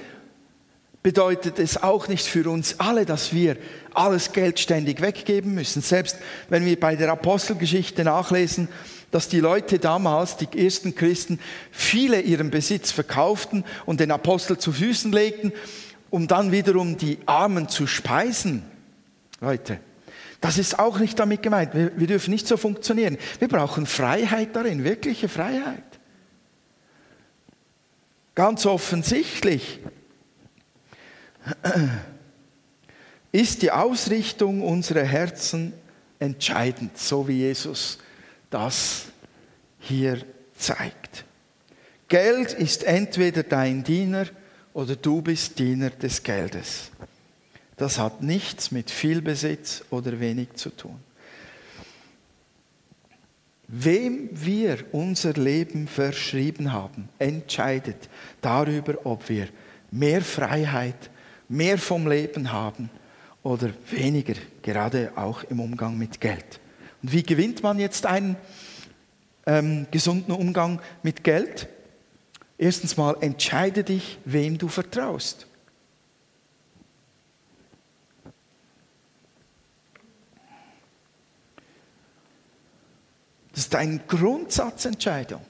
bedeutet 1.03 1.59
es 1.59 1.83
auch 1.83 2.09
nicht 2.09 2.27
für 2.27 2.49
uns 2.49 2.81
alle, 2.81 3.05
dass 3.05 3.35
wir 3.35 3.57
alles 3.93 4.33
Geld 4.33 4.59
ständig 4.59 5.03
weggeben 5.03 5.55
müssen. 5.55 5.83
Selbst 5.83 6.19
wenn 6.49 6.65
wir 6.65 6.81
bei 6.81 6.97
der 6.97 7.13
Apostelgeschichte 7.13 8.05
nachlesen, 8.05 8.69
dass 9.11 9.29
die 9.29 9.41
Leute 9.41 9.79
damals, 9.79 10.39
die 10.39 10.49
ersten 10.59 10.95
Christen, 10.95 11.39
viele 11.71 12.21
ihren 12.21 12.51
Besitz 12.51 12.91
verkauften 12.91 13.65
und 13.87 14.01
den 14.01 14.11
Apostel 14.11 14.59
zu 14.59 14.73
Füßen 14.73 15.13
legten, 15.13 15.53
um 16.11 16.27
dann 16.27 16.53
wiederum 16.53 16.97
die 16.97 17.19
Armen 17.27 17.69
zu 17.69 17.87
speisen. 17.87 18.65
Leute, 19.41 19.79
das 20.41 20.59
ist 20.59 20.79
auch 20.79 20.99
nicht 20.99 21.19
damit 21.19 21.43
gemeint. 21.43 21.75
Wir, 21.75 21.93
wir 21.97 22.07
dürfen 22.07 22.31
nicht 22.31 22.49
so 22.49 22.57
funktionieren. 22.57 23.19
Wir 23.39 23.49
brauchen 23.49 23.87
Freiheit 23.87 24.57
darin, 24.57 24.85
wirkliche 24.85 25.29
Freiheit. 25.29 25.94
Ganz 28.35 28.67
offensichtlich 28.67 29.79
ist 33.33 33.63
die 33.63 33.71
Ausrichtung 33.71 34.63
unserer 34.63 35.05
Herzen 35.05 35.73
entscheidend, 36.19 36.99
so 36.99 37.29
wie 37.29 37.39
Jesus 37.39 37.99
das 38.51 39.07
hier 39.79 40.25
zeigt. 40.57 41.25
Geld 42.09 42.53
ist 42.53 42.85
entweder 42.85 43.43
dein 43.43 43.85
Diener 43.85 44.27
oder 44.73 44.97
du 44.97 45.23
bist 45.23 45.59
Diener 45.59 45.91
des 45.91 46.23
Geldes. 46.23 46.91
Das 47.77 47.99
hat 47.99 48.23
nichts 48.23 48.71
mit 48.71 48.91
viel 48.91 49.21
Besitz 49.21 49.85
oder 49.91 50.21
wenig 50.21 50.55
zu 50.55 50.71
tun. 50.71 50.99
Wem 53.77 54.29
wir 54.31 54.85
unser 54.93 55.33
Leben 55.33 55.89
verschrieben 55.89 56.73
haben, 56.73 57.09
entscheidet 57.19 58.09
darüber, 58.41 59.05
ob 59.05 59.29
wir 59.29 59.49
mehr 59.91 60.23
Freiheit, 60.23 61.11
mehr 61.49 61.77
vom 61.77 62.07
Leben 62.07 62.53
haben 62.53 62.89
oder 63.43 63.71
weniger, 63.91 64.35
gerade 64.63 65.11
auch 65.17 65.43
im 65.43 65.59
Umgang 65.59 65.99
mit 65.99 66.21
Geld. 66.21 66.61
Und 67.03 67.11
wie 67.13 67.25
gewinnt 67.25 67.65
man 67.65 67.81
jetzt 67.81 68.07
einen 68.07 68.37
ähm, 69.45 69.89
gesunden 69.91 70.37
Umgang 70.37 70.81
mit 71.03 71.25
Geld? 71.25 71.69
Erstens 72.57 72.97
mal 72.97 73.17
entscheide 73.23 73.83
dich, 73.83 74.21
wem 74.25 74.57
du 74.57 74.69
vertraust. 74.69 75.49
Das 83.55 83.65
ist 83.65 83.75
eine 83.75 84.01
Grundsatzentscheidung. 84.09 85.41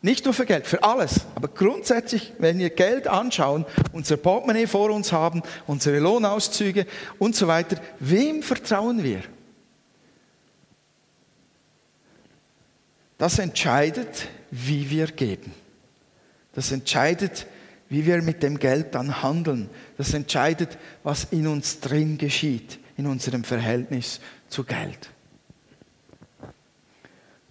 Nicht 0.00 0.26
nur 0.26 0.34
für 0.34 0.46
Geld, 0.46 0.66
für 0.66 0.84
alles. 0.84 1.22
Aber 1.34 1.48
grundsätzlich, 1.48 2.32
wenn 2.38 2.58
wir 2.58 2.70
Geld 2.70 3.08
anschauen, 3.08 3.64
unser 3.92 4.16
Portemonnaie 4.16 4.66
vor 4.66 4.90
uns 4.90 5.10
haben, 5.10 5.42
unsere 5.66 5.98
Lohnauszüge 5.98 6.86
und 7.18 7.34
so 7.34 7.48
weiter, 7.48 7.80
wem 7.98 8.42
vertrauen 8.42 9.02
wir? 9.02 9.22
Das 13.16 13.40
entscheidet, 13.40 14.28
wie 14.52 14.88
wir 14.90 15.06
geben. 15.08 15.52
Das 16.52 16.70
entscheidet, 16.70 17.46
wie 17.88 18.06
wir 18.06 18.22
mit 18.22 18.42
dem 18.42 18.58
Geld 18.58 18.94
dann 18.94 19.22
handeln. 19.22 19.68
Das 19.96 20.14
entscheidet, 20.14 20.78
was 21.02 21.24
in 21.30 21.48
uns 21.48 21.80
drin 21.80 22.18
geschieht, 22.18 22.78
in 22.96 23.06
unserem 23.06 23.42
Verhältnis 23.42 24.20
zu 24.48 24.62
Geld. 24.62 25.10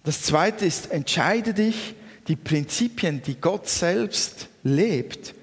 Das 0.08 0.22
zweite 0.22 0.64
ist, 0.64 0.90
entscheide 0.90 1.52
dich, 1.52 1.94
die 2.28 2.36
Prinzipien, 2.36 3.20
die 3.20 3.38
Gott 3.38 3.68
selbst 3.68 4.48
lebt, 4.62 5.34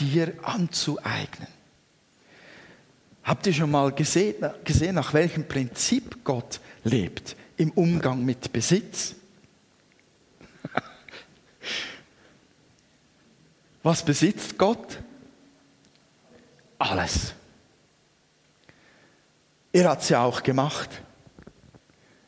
dir 0.00 0.34
anzueignen. 0.42 1.46
Habt 3.22 3.46
ihr 3.46 3.52
schon 3.52 3.70
mal 3.70 3.92
gesehen, 3.92 4.34
gesehen, 4.64 4.96
nach 4.96 5.14
welchem 5.14 5.46
Prinzip 5.46 6.24
Gott 6.24 6.58
lebt 6.82 7.36
im 7.58 7.70
Umgang 7.70 8.24
mit 8.24 8.52
Besitz? 8.52 9.14
Was 13.84 14.04
besitzt 14.04 14.58
Gott? 14.58 14.98
Alles. 16.76 17.34
Er 19.72 19.90
hat 19.90 20.02
es 20.02 20.08
ja 20.08 20.24
auch 20.24 20.42
gemacht. 20.42 20.90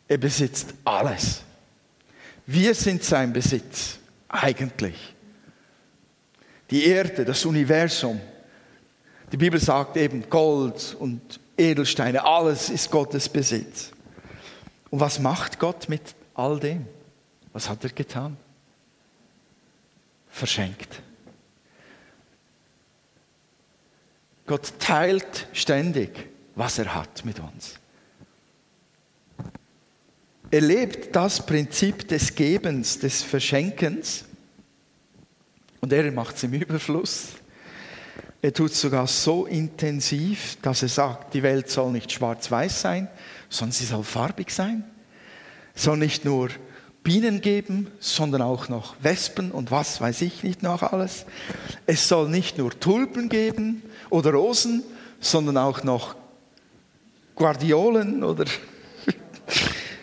Er 0.06 0.18
besitzt 0.18 0.72
alles. 0.84 1.42
Wir 2.52 2.74
sind 2.74 3.04
sein 3.04 3.32
Besitz 3.32 4.00
eigentlich? 4.28 5.14
Die 6.68 6.84
Erde, 6.84 7.24
das 7.24 7.44
Universum. 7.44 8.20
Die 9.30 9.36
Bibel 9.36 9.60
sagt 9.60 9.96
eben 9.96 10.28
Gold 10.28 10.96
und 10.98 11.38
Edelsteine, 11.56 12.24
alles 12.24 12.68
ist 12.68 12.90
Gottes 12.90 13.28
Besitz. 13.28 13.92
Und 14.90 14.98
was 14.98 15.20
macht 15.20 15.60
Gott 15.60 15.88
mit 15.88 16.16
all 16.34 16.58
dem? 16.58 16.88
Was 17.52 17.68
hat 17.68 17.84
er 17.84 17.90
getan? 17.90 18.36
Verschenkt. 20.28 21.02
Gott 24.46 24.72
teilt 24.80 25.46
ständig, 25.52 26.28
was 26.56 26.80
er 26.80 26.96
hat 26.96 27.24
mit 27.24 27.38
uns. 27.38 27.79
Er 30.52 30.60
lebt 30.60 31.14
das 31.14 31.46
Prinzip 31.46 32.08
des 32.08 32.34
Gebens, 32.34 32.98
des 32.98 33.22
Verschenkens 33.22 34.24
und 35.80 35.92
er 35.92 36.10
macht 36.10 36.36
es 36.36 36.42
im 36.42 36.54
Überfluss. 36.54 37.28
Er 38.42 38.52
tut 38.52 38.72
es 38.72 38.80
sogar 38.80 39.06
so 39.06 39.46
intensiv, 39.46 40.56
dass 40.60 40.82
er 40.82 40.88
sagt, 40.88 41.34
die 41.34 41.44
Welt 41.44 41.70
soll 41.70 41.92
nicht 41.92 42.10
schwarz-weiß 42.10 42.80
sein, 42.80 43.08
sondern 43.48 43.72
sie 43.72 43.84
soll 43.84 44.02
farbig 44.02 44.50
sein. 44.50 44.82
Es 45.74 45.84
soll 45.84 45.98
nicht 45.98 46.24
nur 46.24 46.48
Bienen 47.04 47.40
geben, 47.42 47.86
sondern 48.00 48.42
auch 48.42 48.68
noch 48.68 48.96
Wespen 49.02 49.52
und 49.52 49.70
was 49.70 50.00
weiß 50.00 50.20
ich 50.22 50.42
nicht 50.42 50.64
noch 50.64 50.82
alles. 50.82 51.26
Es 51.86 52.08
soll 52.08 52.28
nicht 52.28 52.58
nur 52.58 52.78
Tulpen 52.78 53.28
geben 53.28 53.82
oder 54.10 54.32
Rosen, 54.32 54.82
sondern 55.20 55.58
auch 55.58 55.84
noch 55.84 56.16
Guardiolen 57.36 58.24
oder 58.24 58.46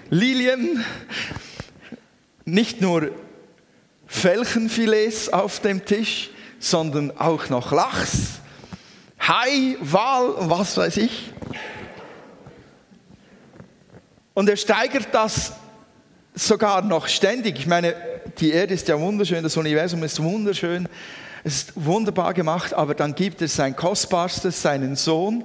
Lilien, 0.10 0.84
nicht 2.46 2.82
nur 2.82 3.12
Felchenfilets 4.06 5.30
auf 5.30 5.60
dem 5.60 5.84
Tisch, 5.86 6.30
sondern 6.60 7.18
auch 7.18 7.50
noch 7.50 7.72
Lachs, 7.72 8.40
Hai, 9.20 9.76
Wal 9.82 10.36
was 10.50 10.78
weiß 10.78 10.98
ich. 10.98 11.34
Und 14.34 14.48
er 14.48 14.56
steigert 14.56 15.08
das 15.12 15.54
sogar 16.34 16.82
noch 16.82 17.08
ständig. 17.08 17.60
Ich 17.60 17.68
meine, 17.68 17.96
die 18.38 18.52
Erde 18.52 18.74
ist 18.74 18.88
ja 18.88 18.98
wunderschön, 19.00 19.44
das 19.44 19.58
Universum 19.58 20.04
ist 20.04 20.22
wunderschön, 20.22 20.88
es 21.44 21.56
ist 21.56 21.74
wunderbar 21.76 22.34
gemacht, 22.34 22.74
aber 22.74 22.94
dann 22.94 23.16
gibt 23.16 23.42
es 23.42 23.56
sein 23.56 23.76
Kostbarstes, 23.76 24.62
seinen 24.62 24.96
Sohn, 24.96 25.44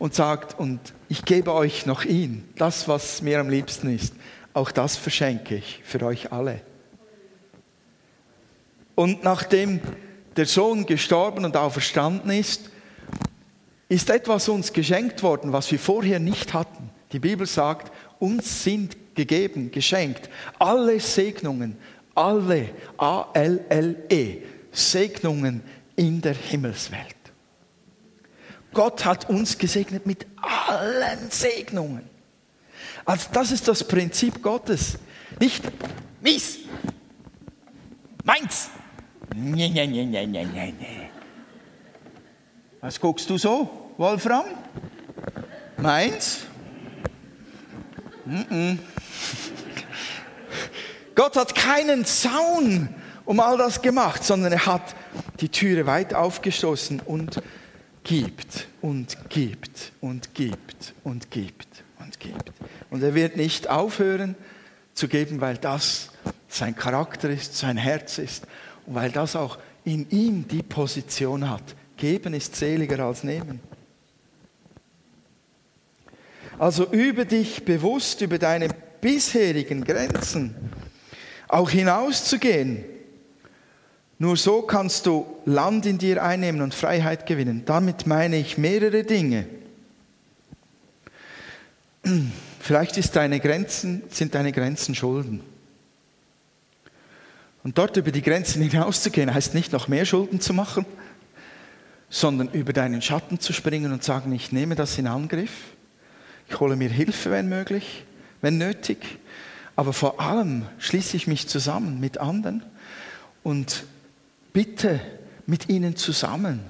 und 0.00 0.14
sagt, 0.14 0.58
und 0.58 0.80
ich 1.08 1.24
gebe 1.24 1.52
euch 1.52 1.86
noch 1.86 2.04
ihn, 2.04 2.48
das, 2.56 2.88
was 2.88 3.22
mir 3.22 3.38
am 3.38 3.50
liebsten 3.50 3.94
ist, 3.94 4.14
auch 4.54 4.72
das 4.72 4.96
verschenke 4.96 5.54
ich 5.56 5.80
für 5.84 6.02
euch 6.04 6.32
alle. 6.32 6.62
Und 8.96 9.22
nachdem 9.22 9.80
der 10.36 10.46
Sohn 10.46 10.86
gestorben 10.86 11.44
und 11.44 11.56
auferstanden 11.56 12.30
ist, 12.32 12.70
ist 13.88 14.08
etwas 14.08 14.48
uns 14.48 14.72
geschenkt 14.72 15.22
worden, 15.22 15.52
was 15.52 15.70
wir 15.70 15.78
vorher 15.78 16.18
nicht 16.18 16.54
hatten. 16.54 16.90
Die 17.12 17.18
Bibel 17.18 17.46
sagt, 17.46 17.92
uns 18.18 18.64
sind 18.64 18.96
gegeben, 19.14 19.70
geschenkt, 19.70 20.30
alle 20.58 20.98
Segnungen, 20.98 21.76
alle, 22.14 22.70
A-L-L-E, 22.96 24.38
Segnungen 24.72 25.62
in 25.96 26.22
der 26.22 26.34
Himmelswelt. 26.34 27.19
Gott 28.72 29.04
hat 29.04 29.28
uns 29.28 29.58
gesegnet 29.58 30.06
mit 30.06 30.26
allen 30.40 31.30
Segnungen. 31.30 32.08
Also 33.04 33.28
das 33.32 33.50
ist 33.50 33.66
das 33.66 33.86
Prinzip 33.86 34.42
Gottes. 34.42 34.98
Nicht 35.38 35.64
mies, 36.20 36.58
meins. 38.24 38.70
Nee, 39.34 39.68
nee, 39.68 39.86
nee, 39.86 40.04
nee, 40.06 40.26
nee, 40.26 40.46
nee. 40.46 41.10
Was 42.80 43.00
guckst 43.00 43.28
du 43.28 43.38
so, 43.38 43.90
Wolfram? 43.96 44.44
Meins? 45.76 46.40
Mm 48.24 48.36
-mm. 48.36 48.78
Gott 51.14 51.36
hat 51.36 51.54
keinen 51.54 52.04
Zaun 52.04 52.88
um 53.24 53.40
all 53.40 53.58
das 53.58 53.82
gemacht, 53.82 54.24
sondern 54.24 54.52
er 54.52 54.66
hat 54.66 54.94
die 55.40 55.48
Türe 55.48 55.86
weit 55.86 56.14
aufgestoßen 56.14 57.00
und 57.00 57.42
gibt 58.04 58.68
und 58.80 59.16
gibt 59.28 59.92
und 60.00 60.34
gibt 60.34 60.94
und 61.04 61.30
gibt 61.30 61.84
und 61.98 62.20
gibt. 62.20 62.52
Und 62.90 63.02
er 63.02 63.14
wird 63.14 63.36
nicht 63.36 63.68
aufhören 63.68 64.34
zu 64.94 65.08
geben, 65.08 65.40
weil 65.40 65.56
das 65.56 66.10
sein 66.48 66.74
Charakter 66.74 67.30
ist, 67.30 67.56
sein 67.56 67.76
Herz 67.76 68.18
ist 68.18 68.46
und 68.86 68.94
weil 68.94 69.10
das 69.10 69.36
auch 69.36 69.58
in 69.84 70.08
ihm 70.10 70.46
die 70.48 70.62
Position 70.62 71.48
hat. 71.48 71.62
Geben 71.96 72.34
ist 72.34 72.56
seliger 72.56 73.04
als 73.04 73.24
nehmen. 73.24 73.60
Also 76.58 76.90
übe 76.90 77.24
dich 77.24 77.64
bewusst 77.64 78.20
über 78.20 78.38
deine 78.38 78.68
bisherigen 79.00 79.84
Grenzen 79.84 80.54
auch 81.48 81.70
hinauszugehen 81.70 82.84
nur 84.20 84.36
so 84.36 84.60
kannst 84.60 85.06
du 85.06 85.24
Land 85.46 85.86
in 85.86 85.96
dir 85.96 86.22
einnehmen 86.22 86.60
und 86.60 86.74
Freiheit 86.74 87.24
gewinnen. 87.24 87.62
Damit 87.64 88.06
meine 88.06 88.36
ich 88.36 88.58
mehrere 88.58 89.02
Dinge. 89.02 89.46
Vielleicht 92.60 93.16
deine 93.16 93.40
Grenzen, 93.40 94.02
sind 94.10 94.34
deine 94.34 94.52
Grenzen 94.52 94.94
Schulden. 94.94 95.40
Und 97.64 97.78
dort 97.78 97.96
über 97.96 98.10
die 98.10 98.20
Grenzen 98.20 98.60
hinauszugehen, 98.68 99.32
heißt 99.32 99.54
nicht 99.54 99.72
noch 99.72 99.88
mehr 99.88 100.04
Schulden 100.04 100.38
zu 100.38 100.52
machen, 100.52 100.84
sondern 102.10 102.50
über 102.50 102.74
deinen 102.74 103.00
Schatten 103.00 103.40
zu 103.40 103.54
springen 103.54 103.90
und 103.90 104.04
sagen, 104.04 104.32
ich 104.32 104.52
nehme 104.52 104.74
das 104.74 104.98
in 104.98 105.06
Angriff. 105.06 105.52
Ich 106.46 106.60
hole 106.60 106.76
mir 106.76 106.90
Hilfe, 106.90 107.30
wenn 107.30 107.48
möglich, 107.48 108.04
wenn 108.42 108.58
nötig. 108.58 108.98
Aber 109.76 109.94
vor 109.94 110.20
allem 110.20 110.66
schließe 110.78 111.16
ich 111.16 111.26
mich 111.26 111.48
zusammen 111.48 112.00
mit 112.00 112.18
anderen 112.18 112.62
und 113.42 113.84
bitte 114.52 115.00
mit 115.46 115.68
ihnen 115.68 115.96
zusammen, 115.96 116.60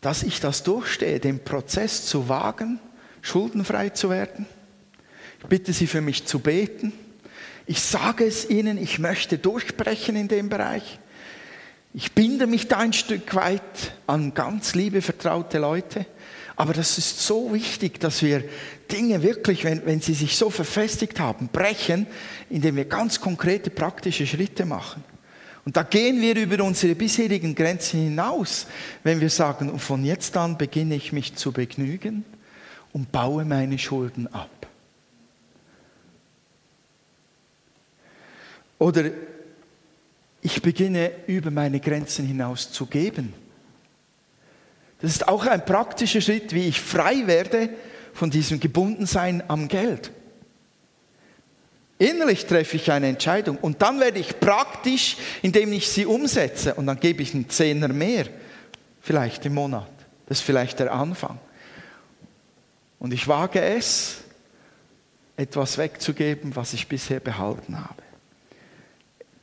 dass 0.00 0.22
ich 0.22 0.40
das 0.40 0.62
durchstehe, 0.62 1.20
den 1.20 1.44
Prozess 1.44 2.06
zu 2.06 2.28
wagen, 2.28 2.80
schuldenfrei 3.22 3.90
zu 3.90 4.10
werden. 4.10 4.46
Ich 5.40 5.46
bitte 5.46 5.72
Sie 5.72 5.86
für 5.86 6.00
mich 6.00 6.26
zu 6.26 6.38
beten. 6.38 6.92
Ich 7.66 7.80
sage 7.80 8.24
es 8.24 8.48
Ihnen, 8.48 8.78
ich 8.78 8.98
möchte 8.98 9.38
durchbrechen 9.38 10.16
in 10.16 10.28
dem 10.28 10.48
Bereich. 10.48 10.98
Ich 11.92 12.12
binde 12.12 12.46
mich 12.46 12.68
da 12.68 12.78
ein 12.78 12.92
Stück 12.92 13.34
weit 13.34 13.92
an 14.06 14.32
ganz 14.34 14.74
liebe, 14.74 15.02
vertraute 15.02 15.58
Leute. 15.58 16.06
Aber 16.56 16.72
das 16.72 16.98
ist 16.98 17.20
so 17.20 17.52
wichtig, 17.52 18.00
dass 18.00 18.22
wir 18.22 18.44
Dinge 18.92 19.22
wirklich, 19.22 19.64
wenn, 19.64 19.84
wenn 19.86 20.00
sie 20.00 20.14
sich 20.14 20.36
so 20.36 20.50
verfestigt 20.50 21.18
haben, 21.18 21.48
brechen, 21.48 22.06
indem 22.48 22.76
wir 22.76 22.84
ganz 22.84 23.20
konkrete 23.20 23.70
praktische 23.70 24.26
Schritte 24.26 24.66
machen. 24.66 25.02
Und 25.64 25.76
da 25.76 25.82
gehen 25.82 26.20
wir 26.20 26.36
über 26.36 26.64
unsere 26.64 26.94
bisherigen 26.94 27.54
Grenzen 27.54 28.00
hinaus, 28.00 28.66
wenn 29.02 29.20
wir 29.20 29.30
sagen, 29.30 29.78
von 29.78 30.04
jetzt 30.04 30.36
an 30.36 30.56
beginne 30.56 30.94
ich 30.94 31.12
mich 31.12 31.36
zu 31.36 31.52
begnügen 31.52 32.24
und 32.92 33.12
baue 33.12 33.44
meine 33.44 33.78
Schulden 33.78 34.32
ab. 34.32 34.50
Oder 38.78 39.10
ich 40.40 40.62
beginne 40.62 41.12
über 41.26 41.50
meine 41.50 41.80
Grenzen 41.80 42.26
hinaus 42.26 42.72
zu 42.72 42.86
geben. 42.86 43.34
Das 45.02 45.10
ist 45.10 45.28
auch 45.28 45.46
ein 45.46 45.64
praktischer 45.64 46.22
Schritt, 46.22 46.54
wie 46.54 46.66
ich 46.66 46.80
frei 46.80 47.26
werde 47.26 47.70
von 48.14 48.30
diesem 48.30 48.60
Gebundensein 48.60 49.42
am 49.48 49.68
Geld. 49.68 50.10
Innerlich 52.00 52.46
treffe 52.46 52.76
ich 52.76 52.90
eine 52.90 53.08
Entscheidung 53.08 53.58
und 53.58 53.82
dann 53.82 54.00
werde 54.00 54.18
ich 54.18 54.40
praktisch, 54.40 55.18
indem 55.42 55.70
ich 55.74 55.86
sie 55.86 56.06
umsetze 56.06 56.74
und 56.74 56.86
dann 56.86 56.98
gebe 56.98 57.22
ich 57.22 57.34
einen 57.34 57.50
Zehner 57.50 57.88
mehr, 57.88 58.24
vielleicht 59.02 59.44
im 59.44 59.52
Monat. 59.52 59.90
Das 60.24 60.38
ist 60.38 60.44
vielleicht 60.44 60.78
der 60.78 60.94
Anfang. 60.94 61.38
Und 63.00 63.12
ich 63.12 63.28
wage 63.28 63.60
es, 63.60 64.16
etwas 65.36 65.76
wegzugeben, 65.76 66.56
was 66.56 66.72
ich 66.72 66.88
bisher 66.88 67.20
behalten 67.20 67.78
habe. 67.78 68.02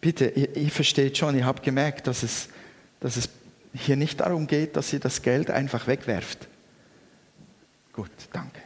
Bitte, 0.02 0.26
ihr, 0.30 0.58
ihr 0.58 0.72
versteht 0.72 1.16
schon, 1.16 1.38
ihr 1.38 1.46
habt 1.46 1.62
gemerkt, 1.62 2.08
dass 2.08 2.24
es, 2.24 2.50
dass 3.00 3.18
es 3.18 3.30
hier 3.76 3.98
nicht 3.98 4.20
darum 4.20 4.48
geht, 4.48 4.76
dass 4.76 4.92
ihr 4.94 5.00
das 5.00 5.22
Geld 5.22 5.52
einfach 5.52 5.86
wegwerft. 5.86 6.48
Gut, 7.94 8.10
danke. 8.34 8.62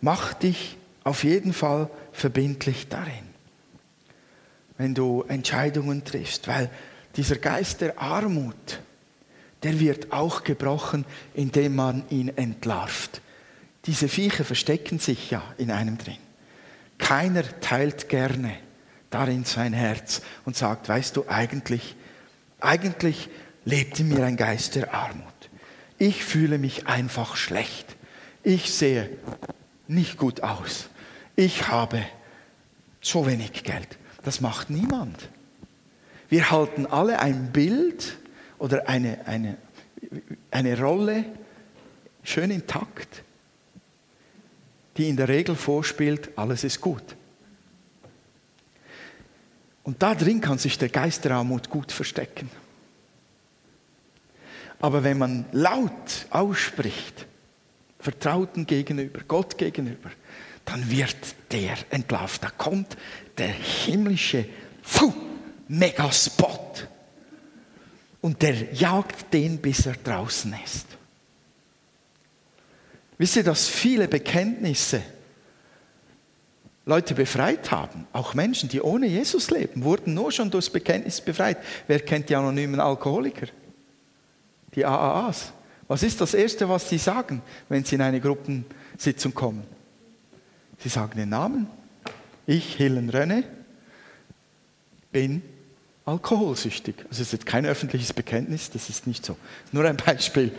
Mach 0.00 0.32
dich 0.32 0.78
auf 1.04 1.22
jeden 1.22 1.52
Fall 1.52 1.90
verbindlich 2.12 2.88
darin, 2.88 3.28
wenn 4.78 4.94
du 4.94 5.22
Entscheidungen 5.28 6.04
triffst, 6.04 6.48
weil 6.48 6.70
dieser 7.16 7.36
Geist 7.36 7.80
der 7.82 8.00
Armut, 8.00 8.80
der 9.62 9.78
wird 9.78 10.12
auch 10.12 10.42
gebrochen, 10.42 11.04
indem 11.34 11.76
man 11.76 12.04
ihn 12.10 12.28
entlarvt. 12.36 13.20
Diese 13.86 14.08
Viecher 14.08 14.44
verstecken 14.44 14.98
sich 14.98 15.30
ja 15.30 15.42
in 15.58 15.70
einem 15.70 15.98
drin. 15.98 16.16
Keiner 16.98 17.44
teilt 17.60 18.08
gerne 18.08 18.56
darin 19.10 19.44
sein 19.44 19.72
Herz 19.72 20.22
und 20.44 20.56
sagt, 20.56 20.88
weißt 20.88 21.16
du, 21.16 21.26
eigentlich, 21.28 21.96
eigentlich 22.60 23.28
lebt 23.64 24.00
in 24.00 24.08
mir 24.08 24.24
ein 24.24 24.36
Geist 24.36 24.74
der 24.74 24.94
Armut. 24.94 25.24
Ich 25.98 26.24
fühle 26.24 26.58
mich 26.58 26.86
einfach 26.86 27.36
schlecht. 27.36 27.96
Ich 28.42 28.72
sehe 28.72 29.10
nicht 29.86 30.16
gut 30.16 30.42
aus. 30.42 30.88
Ich 31.36 31.68
habe 31.68 32.04
so 33.00 33.26
wenig 33.26 33.64
Geld. 33.64 33.98
Das 34.22 34.40
macht 34.40 34.70
niemand. 34.70 35.28
Wir 36.28 36.50
halten 36.50 36.86
alle 36.86 37.18
ein 37.18 37.52
Bild 37.52 38.16
oder 38.58 38.88
eine, 38.88 39.26
eine, 39.26 39.56
eine 40.50 40.80
Rolle 40.80 41.24
schön 42.22 42.50
intakt, 42.50 43.22
die 44.96 45.08
in 45.08 45.16
der 45.16 45.28
Regel 45.28 45.56
vorspielt, 45.56 46.30
alles 46.36 46.64
ist 46.64 46.80
gut. 46.80 47.02
Und 49.82 50.02
da 50.02 50.14
drin 50.14 50.40
kann 50.40 50.58
sich 50.58 50.78
der 50.78 50.88
Geist 50.88 51.24
der 51.24 51.32
Armut 51.32 51.68
gut 51.68 51.92
verstecken. 51.92 52.50
Aber 54.80 55.04
wenn 55.04 55.18
man 55.18 55.44
laut 55.52 56.26
ausspricht, 56.30 57.26
Vertrauten 57.98 58.66
gegenüber, 58.66 59.20
Gott 59.26 59.56
gegenüber, 59.58 60.10
dann 60.64 60.90
wird 60.90 61.16
der 61.52 61.76
entlarvt. 61.90 62.42
Da 62.42 62.50
kommt 62.50 62.96
der 63.38 63.48
himmlische 63.48 64.46
Megaspot. 65.68 66.88
Und 68.20 68.40
der 68.42 68.72
jagt 68.72 69.32
den, 69.32 69.58
bis 69.58 69.86
er 69.86 69.94
draußen 69.94 70.54
ist. 70.64 70.86
Wisst 73.18 73.36
ihr, 73.36 73.44
dass 73.44 73.68
viele 73.68 74.08
Bekenntnisse 74.08 75.02
Leute 76.86 77.14
befreit 77.14 77.70
haben, 77.70 78.06
auch 78.12 78.34
Menschen, 78.34 78.68
die 78.68 78.82
ohne 78.82 79.06
Jesus 79.06 79.50
leben, 79.50 79.84
wurden 79.84 80.12
nur 80.12 80.32
schon 80.32 80.50
durchs 80.50 80.68
Bekenntnis 80.68 81.20
befreit. 81.20 81.58
Wer 81.86 82.00
kennt 82.00 82.28
die 82.28 82.36
anonymen 82.36 82.80
Alkoholiker? 82.80 83.46
Die 84.74 84.84
AAAs. 84.84 85.52
Was 85.88 86.02
ist 86.02 86.20
das 86.20 86.34
Erste, 86.34 86.68
was 86.68 86.88
sie 86.88 86.98
sagen, 86.98 87.42
wenn 87.68 87.84
sie 87.84 87.94
in 87.94 88.02
eine 88.02 88.20
Gruppensitzung 88.20 89.32
kommen? 89.32 89.64
Sie 90.84 90.90
sagen 90.90 91.16
den 91.16 91.30
Namen. 91.30 91.66
Ich, 92.46 92.74
Hillen 92.74 93.08
Rönne, 93.08 93.44
bin 95.12 95.42
alkoholsüchtig. 96.04 96.96
Also 97.08 97.12
es 97.12 97.20
ist 97.20 97.32
jetzt 97.32 97.46
kein 97.46 97.64
öffentliches 97.64 98.12
Bekenntnis, 98.12 98.68
das 98.70 98.90
ist 98.90 99.06
nicht 99.06 99.24
so. 99.24 99.38
Nur 99.72 99.86
ein 99.86 99.96
Beispiel. 99.96 100.52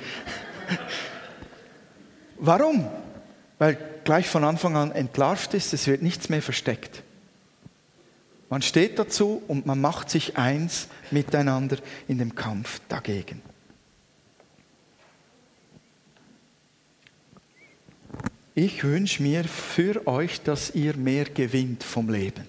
Warum? 2.39 2.87
Weil 3.59 3.77
gleich 4.03 4.27
von 4.27 4.43
Anfang 4.43 4.75
an 4.75 4.91
entlarvt 4.91 5.53
ist, 5.53 5.73
es 5.75 5.85
wird 5.85 6.01
nichts 6.01 6.27
mehr 6.29 6.41
versteckt. 6.41 7.03
Man 8.49 8.63
steht 8.63 8.97
dazu 8.97 9.43
und 9.47 9.67
man 9.67 9.79
macht 9.79 10.09
sich 10.09 10.37
eins 10.37 10.87
miteinander 11.11 11.77
in 12.07 12.17
dem 12.17 12.33
Kampf 12.33 12.81
dagegen. 12.89 13.43
Ich 18.57 18.85
wünsche 18.85 19.21
mir 19.21 19.43
für 19.43 20.07
euch, 20.07 20.41
dass 20.41 20.73
ihr 20.73 20.95
mehr 20.95 21.25
gewinnt 21.25 21.83
vom 21.83 22.09
Leben. 22.09 22.47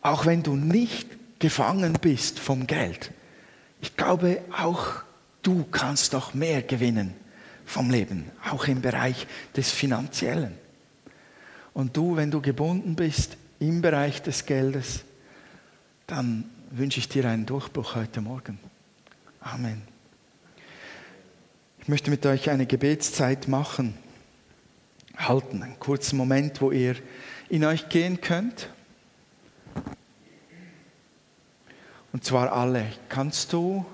Auch 0.00 0.24
wenn 0.24 0.42
du 0.42 0.56
nicht 0.56 1.06
gefangen 1.38 1.98
bist 2.00 2.38
vom 2.38 2.66
Geld. 2.66 3.10
Ich 3.82 3.98
glaube, 3.98 4.40
auch 4.50 5.02
du 5.42 5.64
kannst 5.70 6.14
doch 6.14 6.32
mehr 6.32 6.62
gewinnen 6.62 7.12
vom 7.66 7.90
Leben, 7.90 8.30
auch 8.50 8.66
im 8.66 8.80
Bereich 8.80 9.26
des 9.54 9.70
Finanziellen. 9.70 10.54
Und 11.74 11.96
du, 11.98 12.16
wenn 12.16 12.30
du 12.30 12.40
gebunden 12.40 12.96
bist 12.96 13.36
im 13.60 13.82
Bereich 13.82 14.22
des 14.22 14.46
Geldes, 14.46 15.04
dann 16.06 16.44
wünsche 16.70 16.98
ich 16.98 17.10
dir 17.10 17.26
einen 17.26 17.44
Durchbruch 17.44 17.94
heute 17.94 18.22
Morgen. 18.22 18.58
Amen. 19.40 19.82
Ich 21.80 21.88
möchte 21.88 22.10
mit 22.10 22.24
euch 22.24 22.48
eine 22.48 22.64
Gebetszeit 22.64 23.48
machen, 23.48 23.94
halten, 25.16 25.62
einen 25.62 25.78
kurzen 25.78 26.16
Moment, 26.16 26.60
wo 26.60 26.70
ihr 26.70 26.96
in 27.48 27.64
euch 27.64 27.88
gehen 27.88 28.20
könnt. 28.20 28.68
Und 32.12 32.24
zwar 32.24 32.52
alle. 32.52 32.86
Kannst 33.08 33.52
du 33.52 33.84